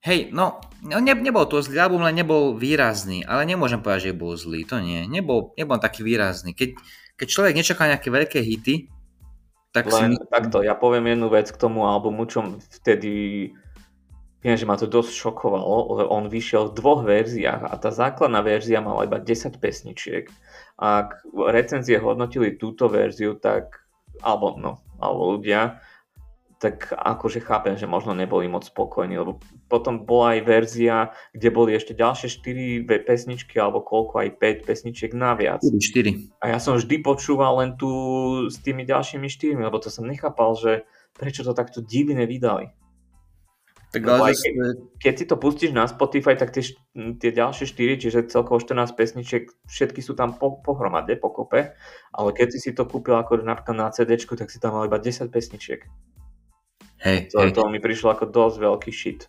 [0.03, 4.19] hej, no, no ne, nebol to zlý album, len nebol výrazný, ale nemôžem povedať, že
[4.19, 6.51] bol zlý, to nie, nebol, nebol taký výrazný.
[6.51, 6.75] Keď,
[7.17, 8.75] keď človek nečaká nejaké veľké hity,
[9.73, 10.29] tak Len si...
[10.29, 12.45] takto, ja poviem jednu vec k tomu albumu, čo
[12.77, 13.49] vtedy
[14.45, 18.45] viem, že ma to dosť šokovalo, že on vyšiel v dvoch verziách a tá základná
[18.45, 20.29] verzia mala iba 10 pesničiek.
[20.77, 23.81] Ak recenzie hodnotili túto verziu, tak
[24.21, 25.81] alebo, no, alebo ľudia,
[26.63, 31.75] tak akože chápem, že možno neboli moc spokojní, lebo potom bola aj verzia, kde boli
[31.75, 32.31] ešte ďalšie
[32.87, 35.59] 4 pesničky, alebo koľko, aj 5 pesničiek naviac.
[35.59, 36.39] 4.
[36.39, 37.91] A ja som vždy počúval len tu
[38.47, 42.71] s tými ďalšími 4, lebo to som nechápal, že prečo to takto divne vydali.
[43.93, 44.53] Tak ale keď,
[44.97, 46.65] keď si to pustíš na Spotify, tak tie,
[47.21, 51.77] tie ďalšie 4, čiže celkovo 14 pesničiek, všetky sú tam po, pohromade, pokope,
[52.09, 54.97] ale keď si si to kúpil ako napríklad na CD, tak si tam mal iba
[54.97, 55.85] 10 pesničiek.
[57.03, 57.51] Hej, to, hej.
[57.51, 59.27] to mi prišlo ako dosť veľký shit.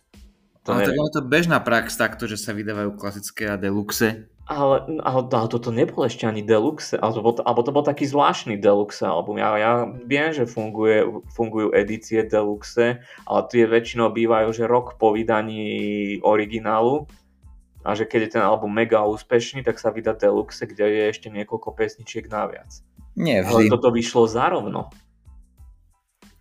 [0.65, 4.25] To ale je to bežná prax takto, že sa vydávajú klasické a deluxe.
[4.49, 9.05] Ale, ale, ale toto nebol ešte ani deluxe, alebo, alebo to bol taký zvláštny deluxe
[9.05, 9.37] album.
[9.37, 15.13] Ja, ja viem, že funguje, fungujú edície deluxe, ale tie väčšinou bývajú, že rok po
[15.13, 17.05] vydaní originálu
[17.85, 21.29] a že keď je ten album mega úspešný, tak sa vydá deluxe, kde je ešte
[21.29, 22.69] niekoľko pesničiek naviac.
[23.13, 23.69] Nie, vždy.
[23.69, 24.89] Ale toto vyšlo zárovno.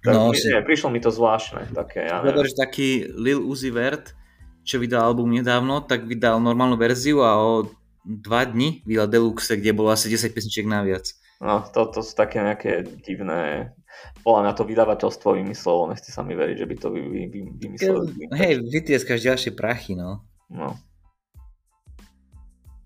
[0.05, 0.53] Tak no, si...
[0.53, 1.73] nie, prišlo mi to zvláštne.
[1.73, 4.13] Také, ja Dobre, taký Lil Uzi Vert,
[4.61, 7.73] čo vydal album nedávno, tak vydal normálnu verziu a o
[8.05, 11.09] dva dni vydal Deluxe, kde bolo asi 10 pesničiek naviac.
[11.41, 13.73] No, to, to sú také nejaké divné...
[14.21, 17.41] Podľa na to vydavateľstvo vymyslelo, nechci sa mi veriť, že by to vy, vy, vy,
[17.63, 18.29] vymysleli.
[18.37, 20.25] Hej, vytieskaš ďalšie prachy, no.
[20.53, 20.77] No.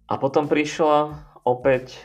[0.06, 1.98] A potom prišla opäť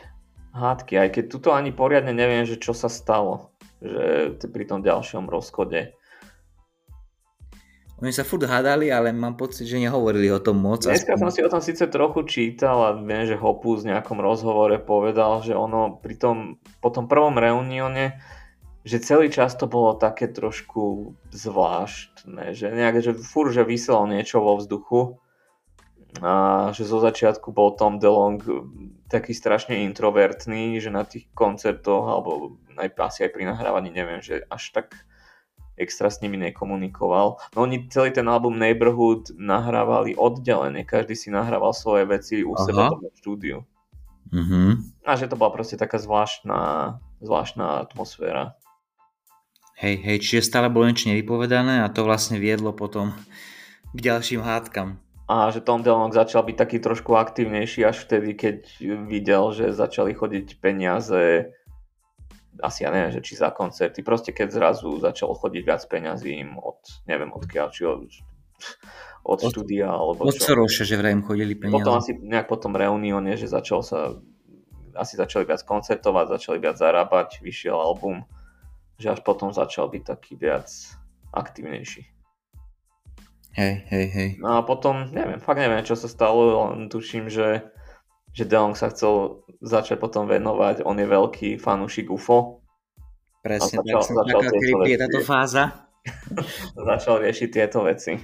[0.54, 3.53] hádky, aj keď tuto ani poriadne neviem, že čo sa stalo,
[3.84, 5.92] že pri tom ďalšom rozchode
[8.02, 10.82] oni sa furt hádali, ale mám pocit, že nehovorili o tom moc.
[10.82, 14.74] Dneska som si o tom síce trochu čítal a viem, že Hopus v nejakom rozhovore
[14.82, 16.36] povedal, že ono pri tom,
[16.82, 18.18] po tom prvom reunióne,
[18.82, 24.42] že celý čas to bolo také trošku zvláštne, že nejak, že furt, že vyselo niečo
[24.42, 25.22] vo vzduchu
[26.18, 28.42] a že zo začiatku bol Tom DeLong
[29.08, 34.42] taký strašne introvertný, že na tých koncertoch alebo aj asi aj pri nahrávaní neviem, že
[34.48, 34.96] až tak
[35.74, 37.38] extra s nimi nekomunikoval.
[37.54, 42.64] No oni celý ten album Neighborhood nahrávali oddelene, každý si nahrával svoje veci u Aha.
[42.64, 43.58] seba v štúdiu.
[44.30, 45.04] Mm-hmm.
[45.06, 48.58] A že to bola proste taká zvláštna, zvláštna atmosféra.
[49.74, 53.10] Hej, hej, čiže stále bolo niečo nevypovedané a to vlastne viedlo potom
[53.90, 55.03] k ďalším hádkam.
[55.24, 58.56] A že Tom DeLonge začal byť taký trošku aktívnejší až vtedy, keď
[59.08, 61.48] videl, že začali chodiť peniaze
[62.62, 66.54] asi ja neviem, že či za koncerty, proste keď zrazu začalo chodiť viac peňazí im
[66.60, 66.78] od,
[67.10, 68.06] neviem odkiaľ, či od,
[69.26, 70.54] od, od štúdia, alebo od čo.
[70.54, 71.82] Od že vraj im chodili peniaze.
[71.82, 74.14] Potom asi nejak po tom reunióne, že začal sa,
[74.94, 78.22] asi začali viac koncertovať, začali viac zarábať, vyšiel album,
[79.02, 80.70] že až potom začal byť taký viac
[81.34, 82.13] aktívnejší.
[83.54, 84.28] Hej, hej, hej.
[84.42, 87.74] No a potom, neviem, fakt neviem, čo sa stalo, len tuším, že
[88.34, 92.66] že DeLong sa chcel začať potom venovať, on je veľký fanúšik UFO.
[93.46, 95.64] Presne, začal, tak som začal taká, je táto fáza.
[96.90, 98.18] začal riešiť tieto veci.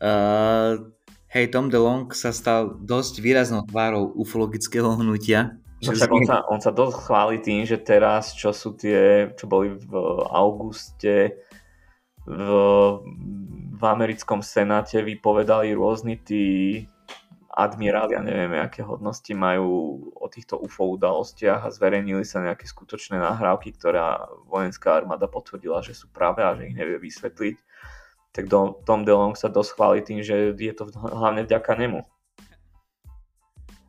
[0.00, 0.96] Uh,
[1.28, 5.60] hej, Tom DeLong sa stal dosť výraznou tvárou ufologického hnutia.
[5.84, 9.44] No, však on, sa, on sa dosť chváli tým, že teraz, čo sú tie, čo
[9.44, 9.92] boli v
[10.32, 11.44] auguste
[12.24, 12.48] v,
[13.78, 16.44] v americkom senáte, vypovedali rôzni tí
[17.58, 23.18] admiráli a nevieme, aké hodnosti majú o týchto UFO udalostiach a zverejnili sa nejaké skutočné
[23.18, 27.56] nahrávky, ktorá vojenská armáda potvrdila, že sú práve a že ich nevie vysvetliť.
[28.30, 28.44] Tak
[28.86, 32.06] Tom DeLong sa dosť chváli tým, že je to hlavne vďaka nemu.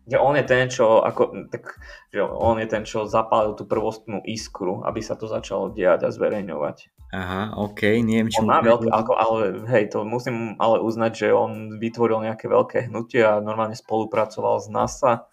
[0.09, 1.77] Že on je ten, čo, ako, tak,
[2.09, 6.13] že on je ten, čo zapálil tú prvostnú iskru, aby sa to začalo diať a
[6.13, 6.89] zverejňovať.
[7.09, 8.45] Aha, OK, neviem, čo...
[8.45, 12.85] On má veľké, ako, ale hej, to musím ale uznať, že on vytvoril nejaké veľké
[12.85, 15.25] hnutie a normálne spolupracoval s NASA.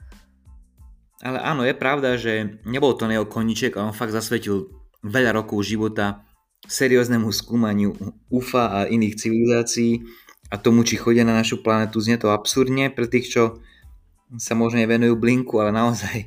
[1.20, 4.72] Ale áno, je pravda, že nebol to neho koniček a on fakt zasvetil
[5.04, 6.24] veľa rokov života
[6.64, 7.92] serióznemu skúmaniu
[8.32, 10.00] UFA a iných civilizácií
[10.48, 13.60] a tomu, či chodia na našu planetu, znie to absurdne pre tých, čo
[14.40, 16.24] sa možno nevenujú Blinku, ale naozaj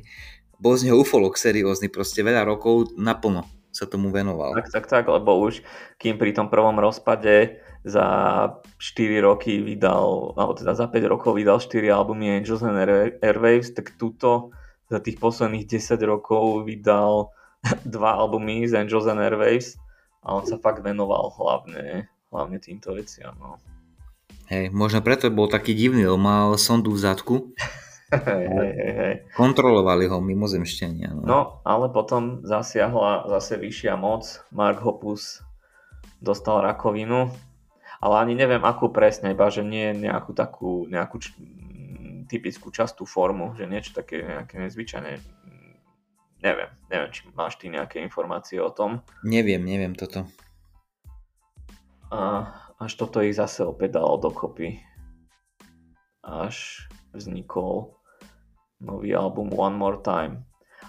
[0.62, 4.54] bol z neho ufolog seriózny, proste veľa rokov naplno sa tomu venoval.
[4.58, 5.62] Tak, tak, tak, lebo už
[5.96, 8.06] kým pri tom prvom rozpade za
[8.76, 12.76] 4 roky vydal, alebo teda za 5 rokov vydal 4 albumy Angels and
[13.22, 14.52] Airwaves, tak tuto
[14.90, 17.30] za tých posledných 10 rokov vydal
[17.94, 19.78] dva albumy z Angels and Airwaves
[20.20, 23.32] a on sa fakt venoval hlavne, hlavne týmto veciam.
[23.40, 23.56] No.
[24.50, 27.34] Hej, možno preto bol taký divný, on mal sondu v zadku
[28.10, 29.14] Hej, hej, hej.
[29.38, 31.14] Kontrolovali ho mimozemšťania.
[31.14, 31.22] No.
[31.22, 34.26] no, ale potom zasiahla zase vyššia moc.
[34.50, 35.46] Mark Hoppus
[36.18, 37.30] dostal rakovinu,
[38.02, 41.38] ale ani neviem akú presne, iba že nie nejakú takú nejakú č-
[42.26, 45.12] typickú častú formu, že niečo také nejaké nezvyčajné.
[46.40, 49.06] Neviem, neviem, či máš ty nejaké informácie o tom.
[49.22, 50.26] Neviem, neviem toto.
[52.10, 52.50] A
[52.80, 54.82] až toto ich zase opäť dalo dokopy.
[56.26, 57.99] Až vznikol
[58.80, 60.44] nový album One More Time.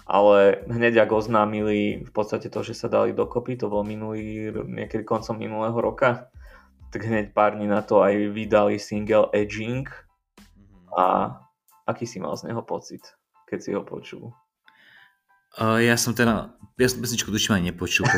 [0.08, 5.06] Ale hneď ak oznámili v podstate to, že sa dali dokopy, to bol minulý, niekedy
[5.06, 6.32] koncom minulého roka,
[6.90, 9.86] tak hneď pár dní na to aj vydali single Edging
[10.58, 10.92] Mhm.
[10.98, 11.04] a
[11.88, 13.00] aký si mal z neho pocit,
[13.48, 14.32] keď si ho počul?
[15.60, 18.08] Ja som teda, ja som pesničku tuším ani nepočul.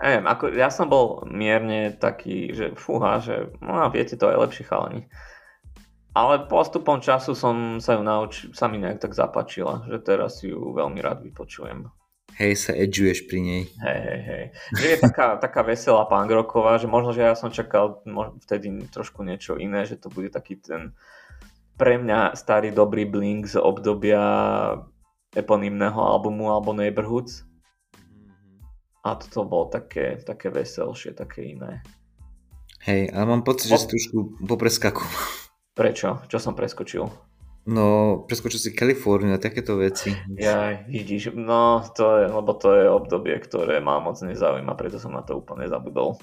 [0.00, 4.40] Neviem, ako, ja som bol mierne taký, že fúha, že no a viete to aj
[4.48, 5.04] lepšie chalani.
[6.16, 10.72] Ale postupom času som sa ju naučil, sa mi nejak tak zapačila, že teraz ju
[10.72, 11.92] veľmi rád vypočujem.
[12.40, 13.62] Hej, sa edžuješ pri nej.
[13.84, 14.44] Hej, hej, hej.
[14.80, 18.00] Že je taká, taká veselá punk rocková, že možno, že ja som čakal
[18.48, 20.96] vtedy trošku niečo iné, že to bude taký ten
[21.76, 24.24] pre mňa starý dobrý Blink z obdobia
[25.36, 27.44] eponymného albumu alebo Neighborhoods.
[29.04, 31.84] A toto bolo také, také veselšie, také iné.
[32.88, 35.45] Hej, ale mám pocit, že si trošku popreskakoval.
[35.76, 36.24] Prečo?
[36.32, 37.04] Čo som preskočil?
[37.66, 40.14] No, preskočil si Kaliforniu a takéto veci.
[40.40, 45.12] Ja, vidíš, no to je, lebo to je obdobie, ktoré ma moc nezaujíma, preto som
[45.12, 46.16] na to úplne zabudol.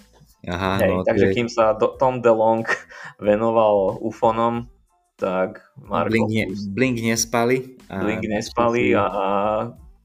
[0.47, 1.33] Aha, Hej, no, takže je...
[1.35, 2.65] kým sa do, Tom DeLong
[3.21, 4.71] venoval ufonom,
[5.19, 6.43] tak Marko Blink, ne,
[6.73, 7.77] Blink nespali.
[7.91, 9.27] A Blink nespali a, a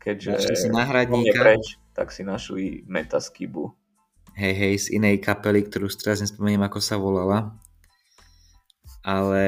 [0.02, 1.38] keďže si náhradníka.
[1.38, 3.72] preč, tak si našli Metaskibu.
[4.38, 7.58] Hej, hej, z inej kapely, ktorú si teraz nespomeniem, ako sa volala.
[9.08, 9.44] Ale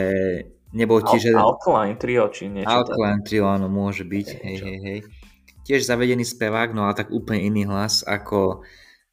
[0.73, 1.37] nebol Al- tiež...
[1.37, 2.73] Alkaline Trio, či niečo.
[2.73, 4.27] Alkaline Trio, áno, môže byť.
[4.41, 4.99] Hej, hej, hej.
[5.69, 8.65] Tiež zavedený spevák, no ale tak úplne iný hlas ako,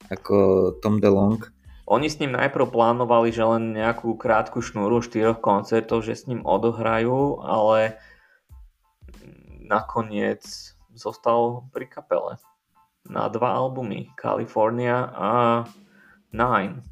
[0.07, 0.35] ako
[0.79, 1.43] Tom DeLong.
[1.87, 6.43] Oni s ním najprv plánovali, že len nejakú krátku šnúru štyroch koncertov, že s ním
[6.43, 7.99] odohrajú, ale
[9.67, 10.43] nakoniec
[10.95, 12.39] zostal pri kapele
[13.07, 15.31] na dva albumy, California a
[16.35, 16.83] Nine.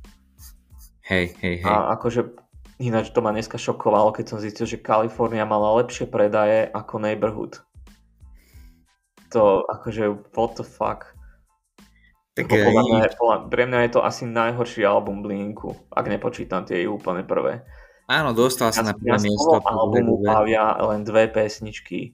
[1.04, 1.68] Hej, hej, hej.
[1.68, 2.45] A akože
[2.78, 7.62] ináč to ma dneska šokovalo, keď som zistil, že Kalifornia mala lepšie predaje ako Neighborhood.
[9.32, 11.12] To akože what the fuck.
[12.36, 16.06] Tak Lebo podľa mňa, je- podľa, pre mňa je to asi najhorší album Blinku, ak
[16.08, 17.64] nepočítam tie úplne prvé.
[18.06, 19.56] áno, dostal sa na prvé miesto.
[19.64, 22.14] albumu bavia len dve pesničky.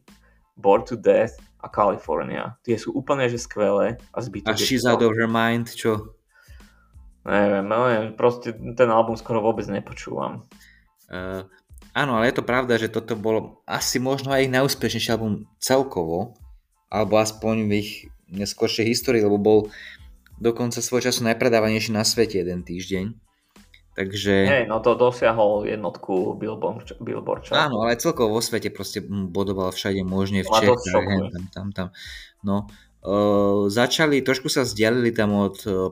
[0.56, 2.54] Born to Death a California.
[2.62, 6.14] Tie sú úplne že skvelé a A zbytok je She's Out of Her Mind, čo?
[7.22, 10.42] Neviem, neviem, proste ten album skoro vôbec nepočúvam.
[11.06, 11.46] Uh,
[11.94, 16.34] áno, ale je to pravda, že toto bolo asi možno aj ich najúspešnejší album celkovo,
[16.90, 17.92] alebo aspoň v ich
[18.32, 19.60] neskôršej histórii, lebo bol
[20.42, 23.14] dokonca svoj času najpredávanejší na svete jeden týždeň.
[23.92, 24.36] Takže...
[24.48, 27.52] Hej, no to dosiahol jednotku Billboard, Billboard.
[27.52, 30.80] Áno, ale celkovo vo svete proste bodoval všade možne v Čechách,
[31.36, 31.88] tam, tam, tam.
[32.42, 32.72] No,
[33.70, 35.90] začali, trošku sa vzdialili tam od uh,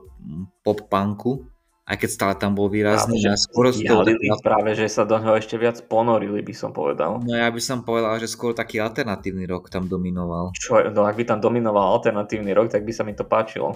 [0.62, 1.42] pop-punku,
[1.90, 3.18] aj keď stále tam bol výrazný.
[3.18, 4.06] Práve, že, skoro z toho
[4.38, 7.18] práve, že sa do neho ešte viac ponorili, by som povedal.
[7.18, 10.54] No ja by som povedal, že skôr taký alternatívny rok tam dominoval.
[10.54, 13.74] Čo, no ak by tam dominoval alternatívny rok, tak by sa mi to páčilo.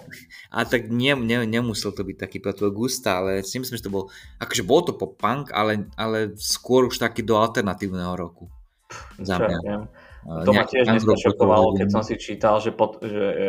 [0.55, 3.91] A tak nie, nie, nemusel to byť taký tvojho gusta, ale si myslím, že to
[3.91, 4.07] bol,
[4.39, 8.47] akože bol to pop punk, ale, ale skôr už taký do alternatívneho roku.
[9.18, 9.59] Za mňa.
[9.66, 9.78] ja
[10.25, 10.89] To ma tiež
[11.37, 13.49] potom keď som si čítal, že, pod, že, e,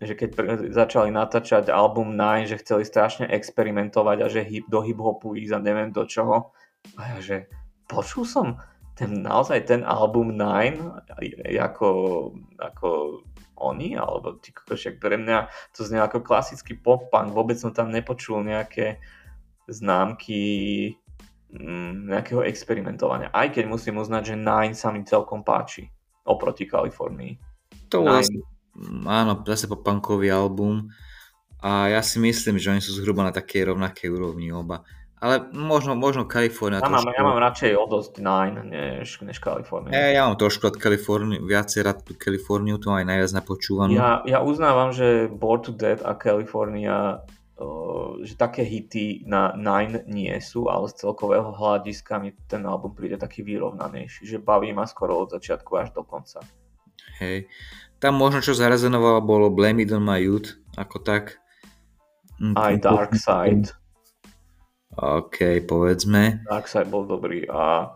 [0.00, 0.28] že keď
[0.72, 5.60] začali natáčať album Nine, že chceli strašne experimentovať a že hip, do hip-hopu ísť a
[5.60, 6.56] neviem do čoho.
[6.96, 7.36] A ja že
[7.84, 8.56] počul som
[8.96, 11.04] ten, naozaj ten album Nine
[11.60, 11.88] ako,
[12.56, 13.20] ako
[13.60, 18.40] oni, alebo ty však pre mňa to znie ako klasický pop-punk, vôbec som tam nepočul
[18.40, 18.96] nejaké
[19.68, 20.40] známky
[21.52, 23.28] mm, nejakého experimentovania.
[23.28, 25.92] Aj keď musím uznať, že Nine sa mi celkom páči
[26.24, 27.36] oproti Kalifornii.
[27.92, 28.34] To bol zase,
[29.04, 30.90] áno, zase pop-punkový album
[31.60, 34.84] a ja si myslím, že oni sú zhruba na takej rovnakej úrovni oba.
[35.24, 37.16] Ale možno, možno Kalifornia Ja mám, trošku...
[37.16, 39.96] ja mám radšej o dosť Nine než, než Kalifornia.
[39.96, 43.96] Ja, ja mám trošku od Kalifornie, viacej rád Kaliforniu, to aj najviac napočúvanú.
[43.96, 47.24] Ja, ja uznávam, že Born to Dead a California
[48.24, 53.14] že také hity na Nine nie sú, ale z celkového hľadiska mi ten album príde
[53.14, 56.42] taký vyrovnanejší, že baví ma skoro od začiatku až do konca.
[57.22, 57.46] Hej.
[58.02, 61.38] Tam možno čo zarezonovalo bolo Blame It On My Youth, ako tak.
[62.42, 63.70] Mm, Aj ten Dark Side.
[64.98, 66.42] OK, povedzme.
[66.46, 67.94] Dark Side bol dobrý a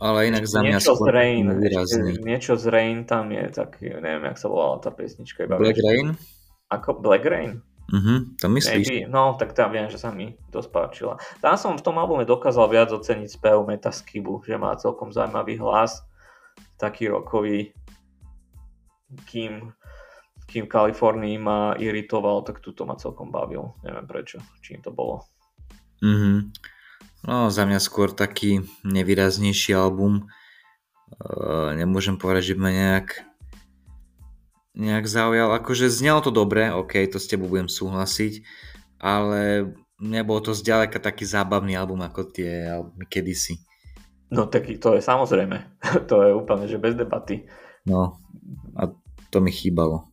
[0.00, 2.12] Ale inak za mňa niečo z Rain, výrazný.
[2.24, 5.44] niečo z Rain tam je taký, neviem, jak sa volala tá pesnička.
[5.44, 6.16] Iba Black Rain?
[6.72, 7.60] Ako Black Rain?
[7.90, 8.86] Mhm, to myslíš?
[8.86, 9.10] Maybe.
[9.10, 11.14] No, tak tam viem, že sa mi dosť páčila.
[11.42, 16.06] Tam som v tom albume dokázal viac oceniť spev Metaskibu, že má celkom zaujímavý hlas,
[16.78, 17.74] taký rokový,
[19.26, 19.74] kým,
[20.46, 23.74] kým Kalifornii ma iritoval, tak tuto ma celkom bavil.
[23.82, 25.26] Neviem prečo, čím to bolo.
[25.98, 26.54] Mhm.
[27.20, 30.30] No, za mňa skôr taký nevýraznejší album.
[31.20, 33.29] Uh, nemôžem povedať, že ma nejak
[34.74, 35.50] nejak zaujal.
[35.56, 38.44] Akože znelo to dobre, ok, to s tebou budem súhlasiť,
[39.02, 43.60] ale nebol to zďaleka taký zábavný album ako tie albumy kedysi.
[44.30, 45.58] No tak to je samozrejme.
[46.10, 47.44] to je úplne, že bez debaty.
[47.84, 48.18] No
[48.78, 48.88] a
[49.30, 50.06] to mi chýbalo.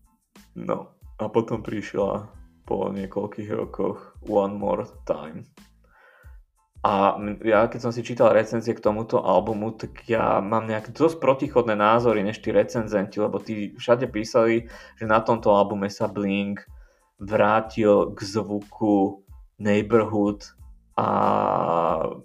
[0.58, 2.30] No a potom prišla
[2.68, 5.48] po niekoľkých rokoch One More Time.
[6.86, 11.18] A ja keď som si čítal recenzie k tomuto albumu, tak ja mám nejaké dosť
[11.18, 16.62] protichodné názory než tí recenzenti, lebo tí všade písali, že na tomto albume sa Blink
[17.18, 19.26] vrátil k zvuku
[19.58, 20.54] Neighborhood
[20.98, 21.08] a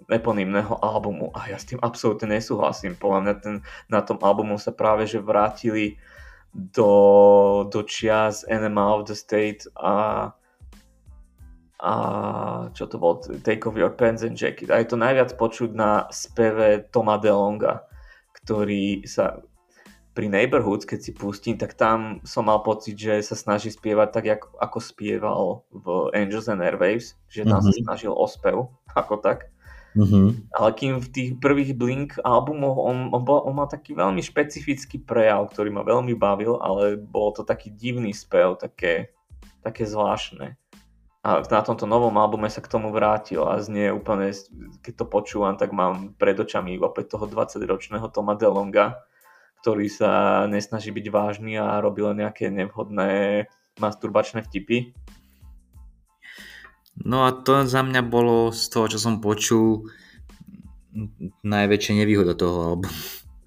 [0.09, 1.29] eponymného albumu.
[1.33, 2.97] A ja s tým absolútne nesúhlasím.
[2.97, 3.55] Podľa mňa ten,
[3.89, 5.97] na tom albumu sa práve že vrátili
[6.53, 6.89] do,
[7.69, 10.29] do čias Enema of the State a
[11.83, 11.93] a
[12.71, 14.71] čo to bol, Take off your pants and jacket.
[14.71, 17.83] A je to najviac počuť na speve Toma DeLonga,
[18.39, 19.43] ktorý sa
[20.15, 24.25] pri Neighborhoods, keď si pustím, tak tam som mal pocit, že sa snaží spievať tak,
[24.29, 25.41] ako, ako spieval
[25.73, 27.67] v Angels and Airwaves, že tam mm-hmm.
[27.67, 27.83] sa mhm.
[27.83, 28.57] snažil o spev,
[28.95, 29.51] ako tak.
[29.93, 30.55] Mm-hmm.
[30.55, 35.03] Ale kým v tých prvých Blink albumoch on, on, bol, on mal taký veľmi špecifický
[35.03, 39.13] prejav, ktorý ma veľmi bavil, ale bol to taký divný spev, také,
[39.61, 40.57] také zvláštne
[41.23, 44.35] a na tomto novom albume sa k tomu vrátil a znie úplne,
[44.83, 49.07] keď to počúvam, tak mám pred očami opäť toho 20-ročného Toma DeLonga,
[49.63, 53.47] ktorý sa nesnaží byť vážny a robí len nejaké nevhodné
[53.79, 54.91] masturbačné vtipy.
[56.99, 59.87] No a to za mňa bolo z toho, čo som počul,
[61.41, 62.91] najväčšia nevýhoda toho albumu.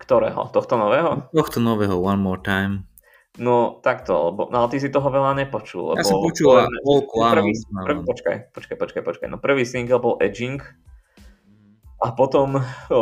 [0.00, 0.48] Ktorého?
[0.48, 1.28] Tohto nového?
[1.30, 2.88] Tohto nového, One More Time.
[3.36, 5.92] No takto, lebo, no ale ty si toho veľa nepočul.
[5.92, 7.44] Lebo ja som počul polku, áno.
[7.44, 7.52] Prvý,
[7.84, 9.28] prvý, počkaj, počkaj, počkaj, počkaj.
[9.28, 10.64] No prvý single bol Edging
[12.00, 12.56] a potom
[12.92, 13.00] o,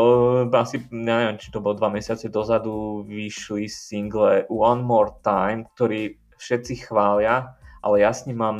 [0.50, 6.90] asi, neviem, či to bolo dva mesiace dozadu, vyšli single One More Time, ktorý všetci
[6.90, 8.58] chvália, ale ja s ním mám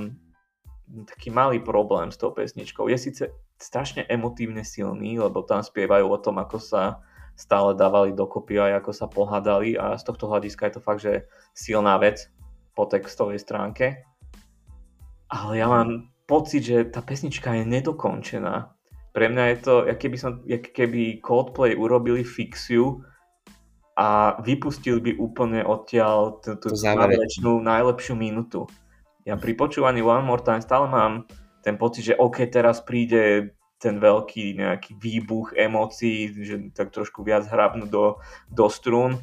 [1.11, 2.87] taký malý problém s tou pesničkou.
[2.87, 3.23] Je síce
[3.59, 7.03] strašne emotívne silný, lebo tam spievajú o tom, ako sa
[7.35, 11.27] stále dávali dokopy aj ako sa pohádali a z tohto hľadiska je to fakt, že
[11.55, 12.31] silná vec
[12.75, 14.07] po textovej stránke.
[15.31, 18.71] Ale ja mám pocit, že tá pesnička je nedokončená.
[19.15, 23.03] Pre mňa je to, jak keby, som, jak keby Coldplay urobili fixiu
[23.95, 28.67] a vypustili by úplne odtiaľ tú záverečnú najlepšiu minútu.
[29.23, 31.31] Ja pri počúvaní One More Time stále mám
[31.63, 37.45] ten pocit, že OK, teraz príde ten veľký nejaký výbuch emócií, že tak trošku viac
[37.49, 38.19] hrabnú do,
[38.49, 39.21] do strún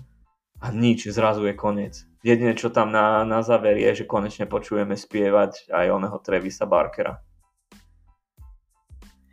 [0.62, 2.06] a nič, zrazu je koniec.
[2.22, 7.18] Jedine, čo tam na, na záver je, že konečne počujeme spievať aj oného Trevisa Barkera.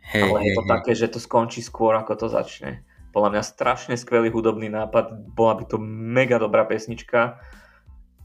[0.01, 2.81] Hey, Ale je to hey, také, že to skončí skôr, ako to začne.
[3.13, 7.37] Podľa mňa strašne skvelý hudobný nápad, bola by to mega dobrá pesnička,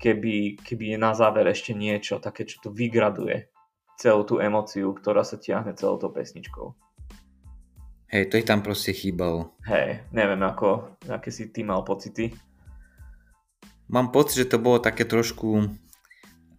[0.01, 3.53] keby, keby je na záver ešte niečo také, čo to vygraduje
[4.01, 6.73] celú tú emociu, ktorá sa tiahne celou tou pesničkou.
[8.15, 9.59] Hej, to ich tam proste chýbalo.
[9.67, 12.31] Hej, neviem ako, aké si ty mal pocity.
[13.91, 15.67] Mám pocit, že to bolo také trošku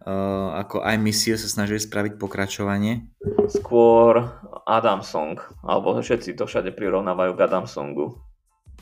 [0.04, 3.08] uh, ako I Miss You sa snažili spraviť pokračovanie.
[3.48, 4.36] Skôr
[4.68, 8.20] Adam Song, alebo všetci to všade prirovnávajú k Adam Songu.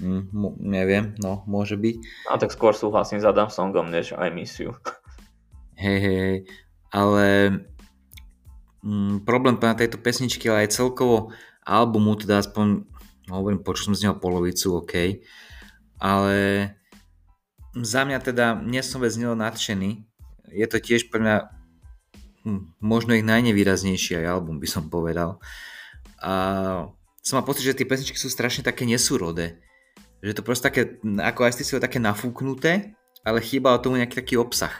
[0.03, 2.27] Mm, m- neviem, no môže byť.
[2.27, 4.75] A tak skôr súhlasím s Adam Songom, než I Miss You.
[5.79, 6.39] Hej, hej, hej.
[6.91, 7.27] Ale
[8.83, 11.31] mm, problém na tejto pesničky, ale aj celkovo
[11.65, 12.85] albumu, teda aspoň,
[13.29, 15.25] no hovorím, počul som z neho polovicu, OK,
[15.99, 16.37] ale
[17.75, 20.07] za mňa teda nie som neho nadšený.
[20.55, 21.37] Je to tiež pre mňa
[22.47, 25.43] hm, možno ich najnevýraznejší aj album, by som povedal.
[26.23, 26.33] A
[27.25, 29.59] som mal pocit, že tie pesničky sú strašne také nesúrodé.
[30.23, 32.95] Že to proste také, ako aj ste také nafúknuté,
[33.25, 34.73] ale chýba tomu nejaký taký obsah.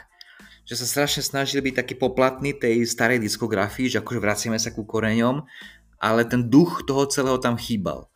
[0.65, 4.85] Že sa strašne snažili byť taký poplatný tej starej diskografii, že akože vraciame sa ku
[4.85, 5.45] koreňom
[5.99, 8.07] ale ten duch toho celého tam chýbal.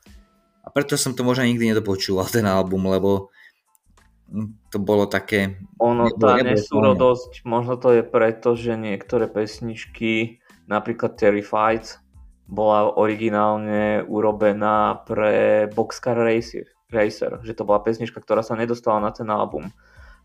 [0.64, 3.34] A preto som to možno nikdy nedopočúval, ten album, lebo
[4.70, 5.58] to bolo také...
[5.82, 10.38] Ono, tá nesúrodosť, možno to je preto, že niektoré pesničky,
[10.70, 11.98] napríklad Terrified,
[12.50, 19.14] bola originálne urobená pre Boxcar Racer, Racer, že to bola pesnička, ktorá sa nedostala na
[19.14, 19.70] ten album.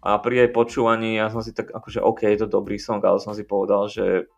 [0.05, 3.21] A pri jej počúvaní ja som si tak, akože OK, je to dobrý song, ale
[3.21, 4.29] som si povedal, že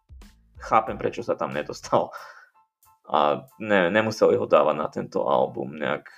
[0.62, 2.14] chápem, prečo sa tam nedostal
[3.06, 6.10] a ne, nemuseli ho dávať na tento album nejak,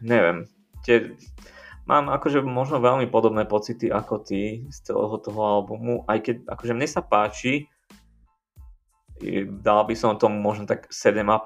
[0.00, 0.48] neviem,
[0.84, 1.12] tie,
[1.84, 6.72] mám akože možno veľmi podobné pocity ako ty z celého toho albumu, aj keď akože
[6.72, 7.68] mne sa páči,
[9.60, 11.44] dal by som tomu možno tak 7,5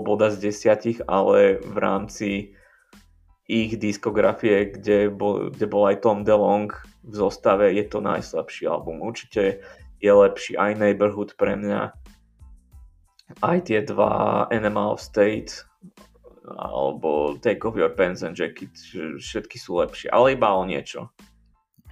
[0.00, 2.28] boda z 10, ale v rámci
[3.50, 6.70] ich diskografie, kde bol, kde bol aj Tom DeLong
[7.02, 9.02] v zostave, je to najslabší album.
[9.02, 9.58] Určite
[9.98, 11.92] je lepší aj Neighborhood pre mňa,
[13.38, 15.70] aj tie dva Enema of State
[16.50, 18.74] alebo Take Off Your Pants and Jacket,
[19.22, 21.14] všetky sú lepšie, ale iba o niečo.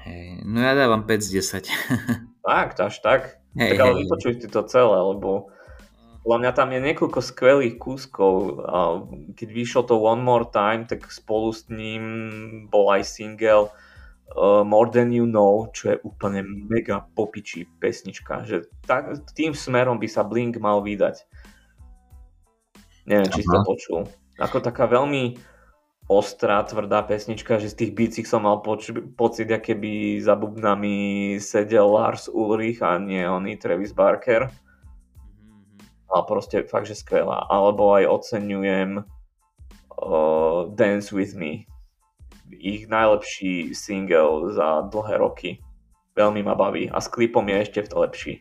[0.03, 1.30] Hej, no ja dávam 5 z
[1.62, 1.68] 10.
[2.47, 3.22] tak, až tak?
[3.55, 3.99] Hej, tak ale hej.
[4.07, 5.53] vypočuj si to celé, lebo
[6.22, 8.62] podľa mňa tam je niekoľko skvelých kúskov.
[9.39, 12.05] Keď vyšlo to One More Time, tak spolu s ním
[12.68, 13.72] bol aj single
[14.37, 18.45] uh, More Than You Know, čo je úplne mega popičí pesnička.
[18.45, 21.24] Že tak, tým smerom by sa Blink mal vydať.
[23.09, 24.01] Neviem, či si to počul.
[24.37, 25.41] Ako taká veľmi
[26.09, 31.37] ostrá, tvrdá pesnička, že z tých bícich som mal poč- pocit, aké by za bubnami
[31.41, 34.49] sedel Lars Ulrich a nie oný Travis Barker.
[34.49, 36.09] Mm-hmm.
[36.09, 37.49] Ale proste fakt, že skvelá.
[37.49, 41.68] Alebo aj oceňujem uh, Dance With Me
[42.53, 45.51] ich najlepší single za dlhé roky.
[46.17, 48.35] Veľmi ma baví a s klipom je ešte v to lepší.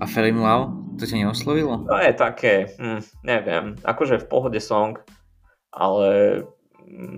[0.00, 0.96] A in Love?
[1.00, 1.88] To ťa neoslovilo?
[1.88, 5.00] To je také, hm, neviem, akože v pohode song,
[5.72, 6.42] ale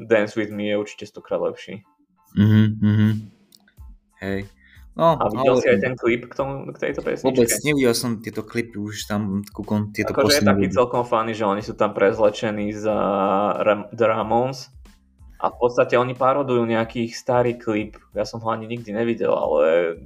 [0.07, 1.83] Dance With Me je určite stokrát lepší.
[2.39, 3.11] Mhm, mhm.
[4.23, 4.47] Hej.
[4.93, 5.63] No, a videl ale...
[5.65, 7.25] si aj ten klip k, tomu, k tejto pesničke?
[7.25, 11.49] Vôbec, nevidel som tieto klipy, už tam kúkom tieto Akože je taký celkom fany, že
[11.49, 12.93] oni sú tam prezlečení za
[13.65, 14.69] Ram- The Ramones
[15.43, 17.99] a v podstate oni parodujú nejaký starý klip.
[18.15, 19.99] Ja som ho ani nikdy nevidel, ale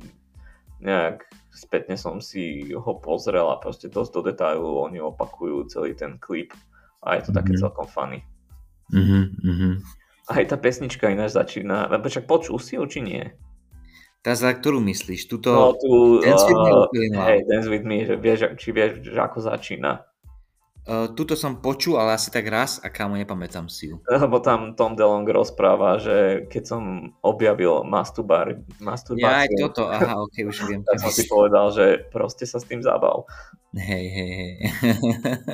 [0.81, 6.17] nejak spätne som si ho pozrel a proste dosť do detailu oni opakujú celý ten
[6.17, 6.57] klip
[7.05, 7.37] a je to mm-hmm.
[7.37, 7.61] také mhm.
[7.61, 8.21] celkom funny.
[8.97, 9.75] Mm-hmm.
[10.27, 13.23] Aj tá pesnička ináč začína, však počul si ju, či nie?
[14.27, 15.31] Tá za ktorú myslíš?
[15.31, 16.71] Tuto no, tu, Dance with Me?
[17.15, 20.03] Uh, hey, Dance with Me, že vieš, či vieš, že ako začína.
[20.87, 23.99] Uh, tuto som počul, ale asi tak raz a kámo, nepamätám si ju.
[24.07, 26.83] Lebo tam Tom DeLong rozpráva, že keď som
[27.27, 29.27] objavil masturbar, masturbáciu...
[29.27, 30.87] Ja aj toto, aha, ok, už viem.
[30.87, 33.27] tak som si povedal, že proste sa s tým zabav.
[33.75, 34.53] Hej, hej, hej.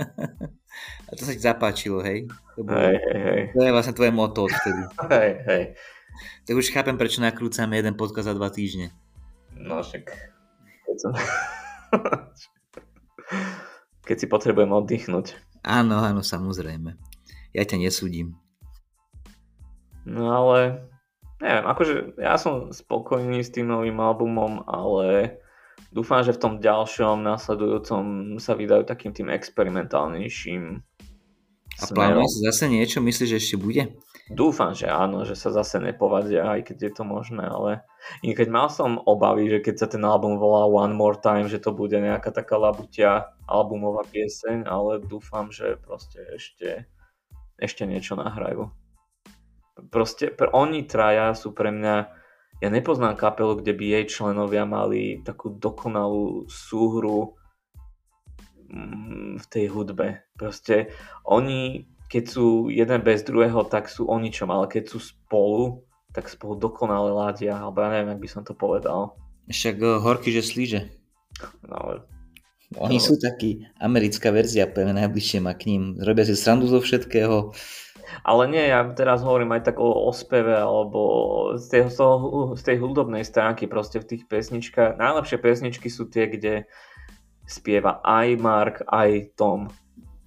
[1.09, 2.29] a to sa ti zapáčilo, hej?
[2.53, 3.43] To, bolo, hej, hej, hej.
[3.57, 4.85] to je vlastne tvoje moto odtedy.
[5.17, 5.63] hej, hej.
[6.45, 8.93] Tak už chápem, prečo nakrúcame jeden podcast za dva týždne.
[9.57, 10.13] No však...
[10.85, 11.17] Keď som
[14.13, 15.41] keď si potrebujem oddychnúť.
[15.65, 17.01] Áno, áno, samozrejme.
[17.57, 18.37] Ja ťa nesúdim.
[20.05, 20.85] No ale,
[21.41, 25.41] neviem, akože ja som spokojný s tým novým albumom, ale
[25.97, 30.85] dúfam, že v tom ďalšom, následujúcom sa vydajú takým tým experimentálnejším
[31.81, 33.01] A plánuje sa zase niečo?
[33.01, 33.97] Myslíš, že ešte bude?
[34.31, 37.83] Dúfam, že áno, že sa zase nepovadia, aj keď je to možné, ale
[38.23, 41.75] keď mal som obavy, že keď sa ten album volá One More Time, že to
[41.75, 46.87] bude nejaká taká labutia albumová pieseň, ale dúfam, že proste ešte,
[47.59, 48.71] ešte niečo nahrajú.
[49.91, 51.95] Proste pr- oni traja sú pre mňa,
[52.63, 57.35] ja nepoznám kapelu, kde by jej členovia mali takú dokonalú súhru
[58.71, 60.23] mm, v tej hudbe.
[60.39, 60.95] Proste
[61.27, 65.81] oni keď sú jeden bez druhého, tak sú o ničom, ale keď sú spolu,
[66.13, 69.17] tak spolu dokonale ládia, alebo ja neviem, ak by som to povedal.
[69.49, 70.93] Však uh, horky, že slíže.
[71.65, 72.05] No,
[72.85, 73.05] Oni no.
[73.05, 75.97] sú takí, americká verzia, pevne najbližšie má k ním.
[76.05, 77.57] Robia si srandu zo všetkého.
[78.29, 81.01] Ale nie, ja teraz hovorím aj tak o, o speve, alebo
[81.57, 85.01] z tej, z, toho, z tej hudobnej stránky, proste v tých pesničkách.
[85.01, 86.69] Najlepšie pesničky sú tie, kde
[87.49, 89.73] spieva aj Mark, aj Tom.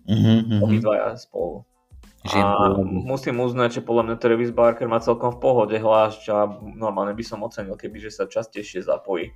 [0.09, 0.65] Mm-hmm.
[0.65, 1.61] Obidvaja spolu.
[2.25, 7.13] A musím uznať, že podľa mňa Travis Barker má celkom v pohode hlas a normálne
[7.13, 9.29] by som ocenil, keby že sa častejšie zapojí.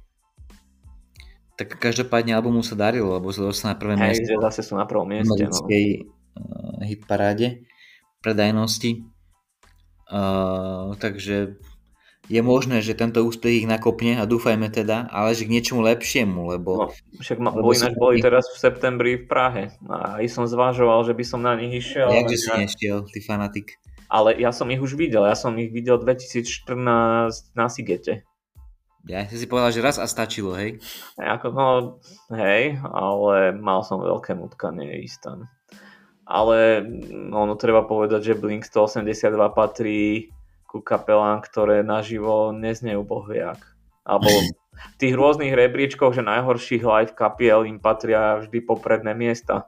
[1.59, 4.31] Tak každopádne albumu sa darilo, lebo sa dostal na prvé Hej, miesto.
[4.31, 5.30] že zase sú na prvom mieste.
[5.30, 6.81] V americkej no.
[6.88, 7.68] hitparáde
[8.23, 9.05] predajnosti.
[10.09, 11.61] Uh, takže
[12.30, 16.53] je možné, že tento úspech ich nakopne a dúfajme teda, ale že k niečomu lepšiemu,
[16.53, 16.85] lebo...
[16.85, 16.88] No,
[17.18, 21.18] však ma, lebo ináč boli teraz v septembri v Prahe a aj som zvažoval, že
[21.18, 22.06] by som na nich išiel.
[22.06, 23.81] jakže si nešiel, ty fanatik?
[24.10, 26.77] Ale ja som ich už videl, ja som ich videl 2014
[27.57, 28.30] na Sigete.
[29.10, 30.77] Ja si povedal, že raz a stačilo, hej?
[31.18, 31.68] Ako, no,
[32.30, 35.38] hej, ale mal som veľké nutkanie ísť tam.
[36.30, 40.30] Ale no, no, treba povedať, že Blink 182 patrí
[40.69, 43.57] ku kapelám, ktoré naživo neznejú bohviak.
[44.05, 49.65] Alebo v tých rôznych rebríčkoch, že najhorších live kapiel im patria vždy popredné miesta.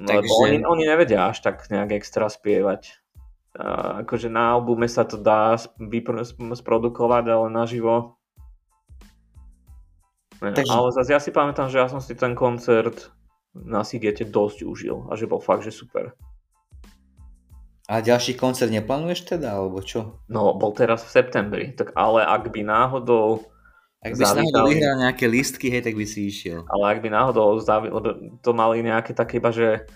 [0.00, 0.24] No, Takže...
[0.24, 2.96] lebo oni, oni nevedia až tak nejak extra spievať.
[3.60, 5.60] A, akože na albume sa to dá
[6.56, 8.16] sprodukovať, ale naživo
[10.40, 10.72] Takže...
[10.72, 13.12] Ale zase ja si pamätám, že ja som si ten koncert
[13.52, 16.16] na Sigete dosť užil a že bol fakt, že super.
[17.90, 20.22] A ďalší koncert neplánuješ teda, alebo čo?
[20.30, 23.42] No, bol teraz v septembri, tak ale ak by náhodou
[23.98, 26.62] Ak by si náhodou vyhral nejaké listky, hej, tak by si išiel.
[26.70, 29.90] Ale ak by náhodou, zavi- lebo to mali nejaké také iba, že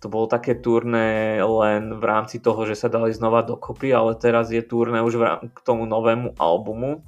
[0.00, 4.48] to bolo také turné len v rámci toho, že sa dali znova dokopy, ale teraz
[4.48, 7.04] je turné už rám- k tomu novému albumu.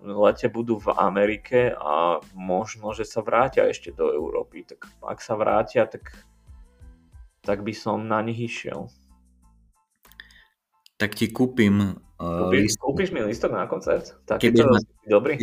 [0.00, 4.64] V lete budú v Amerike a možno, že sa vrátia ešte do Európy.
[4.64, 6.08] Tak ak sa vrátia, tak,
[7.40, 8.88] tak by som na nich išiel.
[11.00, 14.20] Tak ti kúpim uh, Kúpiš, list- kúpiš mi listok na koncert?
[14.28, 15.34] Keď Takýto budeš dobrý?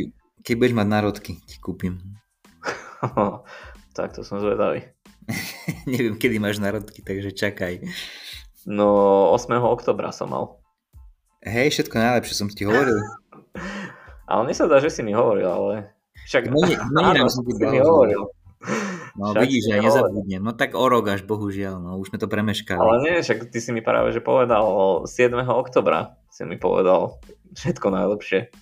[0.45, 1.98] Keď budeš mať národky, ti kúpim.
[3.98, 4.86] tak to som zvedavý.
[5.90, 7.82] Neviem, kedy máš národky, takže čakaj.
[8.69, 9.57] No 8.
[9.57, 10.45] oktobra som mal.
[11.41, 13.02] Hej, všetko najlepšie som ti hovoril.
[14.30, 15.95] Ale mne sa dá, že si mi hovoril, ale...
[16.28, 16.52] Však...
[16.52, 18.28] Meni, meni Áno, nám som ti hovoril.
[19.18, 20.41] No Však vidíš, ja nezabudnem.
[20.45, 22.77] No tak o rok až, bohužiaľ, no už sme to premeškali.
[22.77, 24.61] Ale nie, však ty si mi práve že povedal
[25.10, 25.34] 7.
[25.49, 27.18] oktobra si mi povedal
[27.57, 28.53] všetko najlepšie.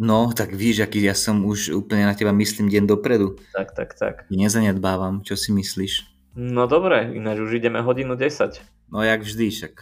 [0.00, 3.36] No, tak víš, aký ja som už úplne na teba myslím deň dopredu.
[3.52, 4.14] Tak, tak, tak.
[4.32, 6.08] Nezanedbávam, čo si myslíš?
[6.34, 8.64] No dobre, ináč už ideme hodinu 10.
[8.90, 9.74] No jak vždy však.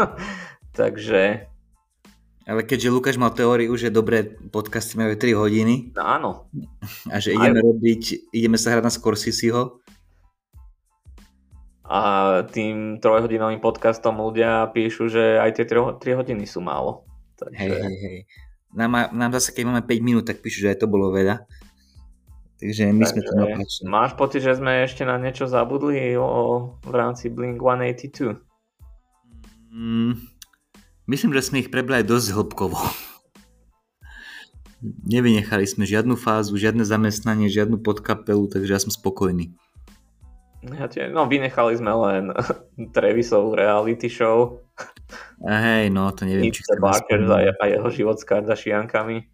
[0.78, 1.46] Takže,
[2.44, 6.30] Ale keďže Lukáš mal teóriu, že dobré podcasty majú 3 hodiny no áno.
[7.08, 9.80] a že ideme robiť, ideme sa hrať na Scorseseho,
[11.84, 12.00] A
[12.48, 17.08] tým trojhodinovým podcastom ľudia píšu, že aj tie 3 hodiny sú málo.
[17.36, 17.60] Takže...
[17.60, 18.18] hej, hej, hej.
[18.76, 21.44] Nám, nám zase, keď máme 5 minút, tak píšu, že aj to bolo veľa.
[22.60, 23.86] Takže my sme to Takže napačili.
[23.88, 28.40] Máš pocit, že sme ešte na niečo zabudli o, v rámci Blink 182?
[29.74, 30.14] Mm,
[31.10, 32.78] myslím, že sme ich prebrali dosť hĺbkovo.
[34.84, 39.56] Nevynechali sme žiadnu fázu, žiadne zamestnanie, žiadnu podkapelu, takže ja som spokojný.
[40.64, 42.24] Ja tie, no vynechali sme len
[42.96, 44.64] Travisovú reality show,
[45.44, 46.64] hej, no to neviem, či Mr.
[46.64, 47.20] chcem Barker
[47.60, 49.28] a jeho život s Kardashiankami.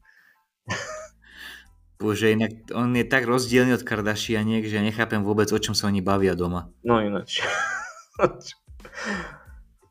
[2.00, 6.00] Bože, inak on je tak rozdielný od Kardashianiek, že nechápem vôbec, o čom sa oni
[6.00, 6.72] bavia doma.
[6.80, 7.44] No ináč.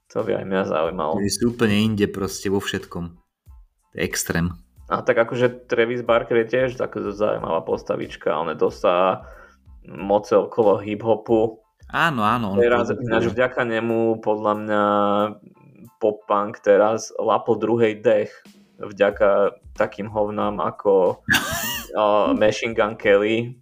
[0.10, 1.18] to by aj mňa zaujímalo.
[1.18, 3.14] Oni sú úplne inde proste vo všetkom.
[3.94, 4.54] Extrém.
[4.90, 8.82] A tak akože Travis Barker je tiež taká zaujímavá postavička, on je dosť
[9.86, 11.62] moce okolo hip-hopu.
[11.90, 12.58] Áno, áno.
[12.58, 14.84] Teraz, ináč vďaka nemu podľa mňa
[15.98, 18.34] pop-punk teraz lapol druhej dech
[18.80, 21.20] vďaka takým hovnám ako
[21.98, 23.60] uh, Machine Gun Kelly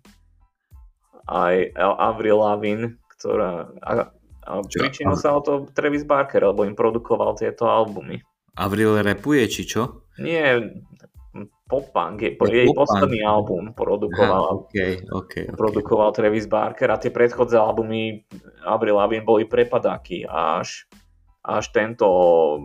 [1.27, 4.13] aj Avril Lavigne, ktorá a?
[4.47, 8.23] Pričinil sa o to Travis Barker, lebo im produkoval tieto albumy.
[8.57, 10.07] Avril repuje, či čo?
[10.17, 10.57] Nie,
[11.69, 12.79] pop-punk, je, Je jej pop-punk.
[12.79, 15.53] posledný album produkoval Aha, okay, okay, okay.
[15.53, 18.25] produkoval Travis Barker a tie predchodné albumy
[18.65, 20.89] Avril Lavigne boli prepadáky až,
[21.45, 22.07] až tento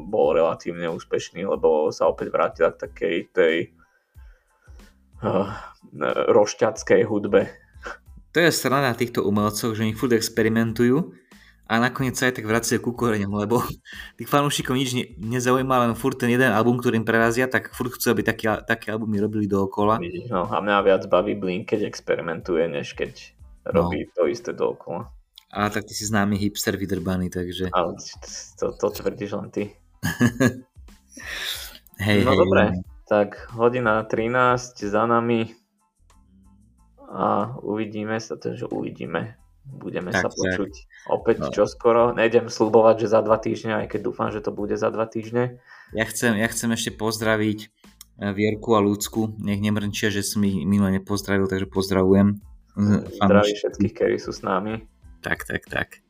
[0.08, 3.54] bol relatívne úspešný, lebo sa opäť vrátil k takej tej
[5.26, 5.50] uh,
[6.32, 7.52] rošťackej hudbe.
[8.32, 11.12] To je strana týchto umelcov, že oni furt experimentujú
[11.72, 13.64] a nakoniec sa aj tak vracajú ku koreňom, lebo
[14.20, 18.12] tých fanúšikov nič ne, nezaujíma, len furt ten jeden album, ktorým prerazia, tak furt chcú,
[18.12, 19.96] aby také, také albumy robili dookola.
[20.28, 23.32] No, a mňa viac baví Blink, keď experimentuje, než keď
[23.62, 23.86] No.
[23.86, 25.06] robí to isté dookola.
[25.54, 27.94] A tak ty si známy hipster vydrbaný, takže Ale
[28.58, 29.70] to, to tvrdíš len ty.
[32.02, 32.38] hej, no hej.
[32.42, 32.62] dobre,
[33.06, 35.54] tak hodina 13 za nami
[37.12, 39.38] a uvidíme sa, takže uvidíme.
[39.62, 40.36] Budeme Tak, sa tak.
[40.36, 40.72] počuť
[41.06, 41.50] opäť No.
[41.54, 42.10] čoskoro.
[42.12, 45.62] Nejdem slubovať, že za dva týždne, aj keď dúfam, že to bude za dva týždne.
[45.94, 49.38] Ja chcem, ja chcem ešte pozdraviť eh, Vierku a Ľudsku.
[49.38, 52.42] Nech nemrčia, že som ich minule nepozdravil, takže pozdravujem.
[53.20, 54.88] Zdraví všetkých, ktorí sú s nami.
[55.20, 56.00] Tak, tak, tak.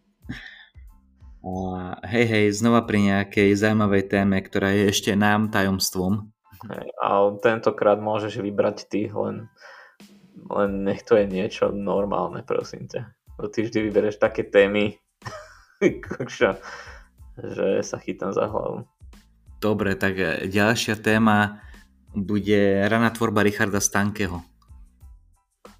[1.42, 6.30] A hej, hej, znova pri nejakej zaujímavej téme, ktorá je ešte nám tajomstvom.
[6.70, 9.50] Hej, ale tentokrát môžeš vybrať ty, len,
[10.46, 13.10] len nech to je niečo normálne, prosím ťa.
[13.48, 14.94] Ty vždy vybereš také témy,
[16.06, 16.60] kokšo,
[17.39, 18.86] že sa chytám za hlavu.
[19.62, 21.62] Dobre, tak eh, ďalšia téma
[22.12, 24.43] bude raná tvorba Richarda Stankeho.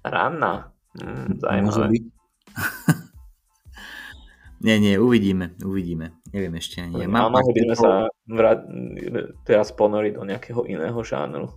[0.01, 0.73] Ranná.
[0.97, 1.85] Mm, zaujímavé.
[4.65, 6.17] nie, nie, uvidíme, uvidíme.
[6.33, 7.05] Neviem ešte ani.
[7.05, 7.91] Mám mohli by sme sa
[8.25, 8.59] vrať,
[9.45, 11.53] teraz ponoriť do nejakého iného žánru.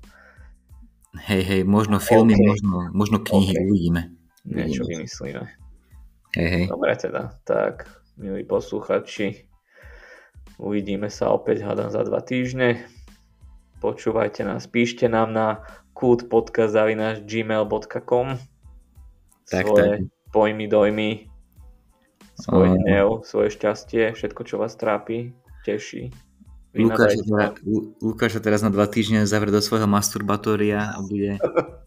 [1.16, 2.44] Hej, hej, možno filmy, OK.
[2.44, 3.64] možno, možno knihy, OK.
[3.72, 4.12] uvidíme.
[4.44, 5.48] Niečo vymyslíme.
[6.36, 6.68] Hej, hej.
[6.68, 7.88] Dobre teda, tak
[8.20, 9.48] milí posluchači,
[10.60, 12.84] uvidíme sa opäť hádam za dva týždne.
[13.80, 15.64] Počúvajte nás, píšte nám na
[15.96, 18.26] kultpodcast.gmail.com
[19.48, 21.32] Tak, svoje pojmy, dojmy,
[22.36, 25.32] svoj hnev, svoje šťastie, všetko, čo vás trápi,
[25.64, 26.12] teší.
[26.76, 31.40] Lukáš, teda, teraz na dva týždne zavrie do svojho masturbatória a bude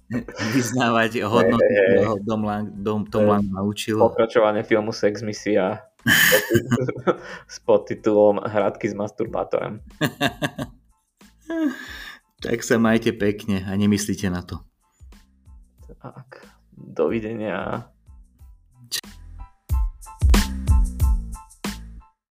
[0.57, 4.01] vyznávať hodnoty, ktorého Dom Lang, Dom, Tom Lang naučil.
[4.01, 5.85] Pokračovanie filmu Sex Misia
[7.53, 9.85] s podtitulom Hradky s masturbátorem.
[12.45, 14.63] tak sa majte pekne a nemyslíte na to.
[15.99, 17.91] Tak, dovidenia.
[18.87, 19.03] Č-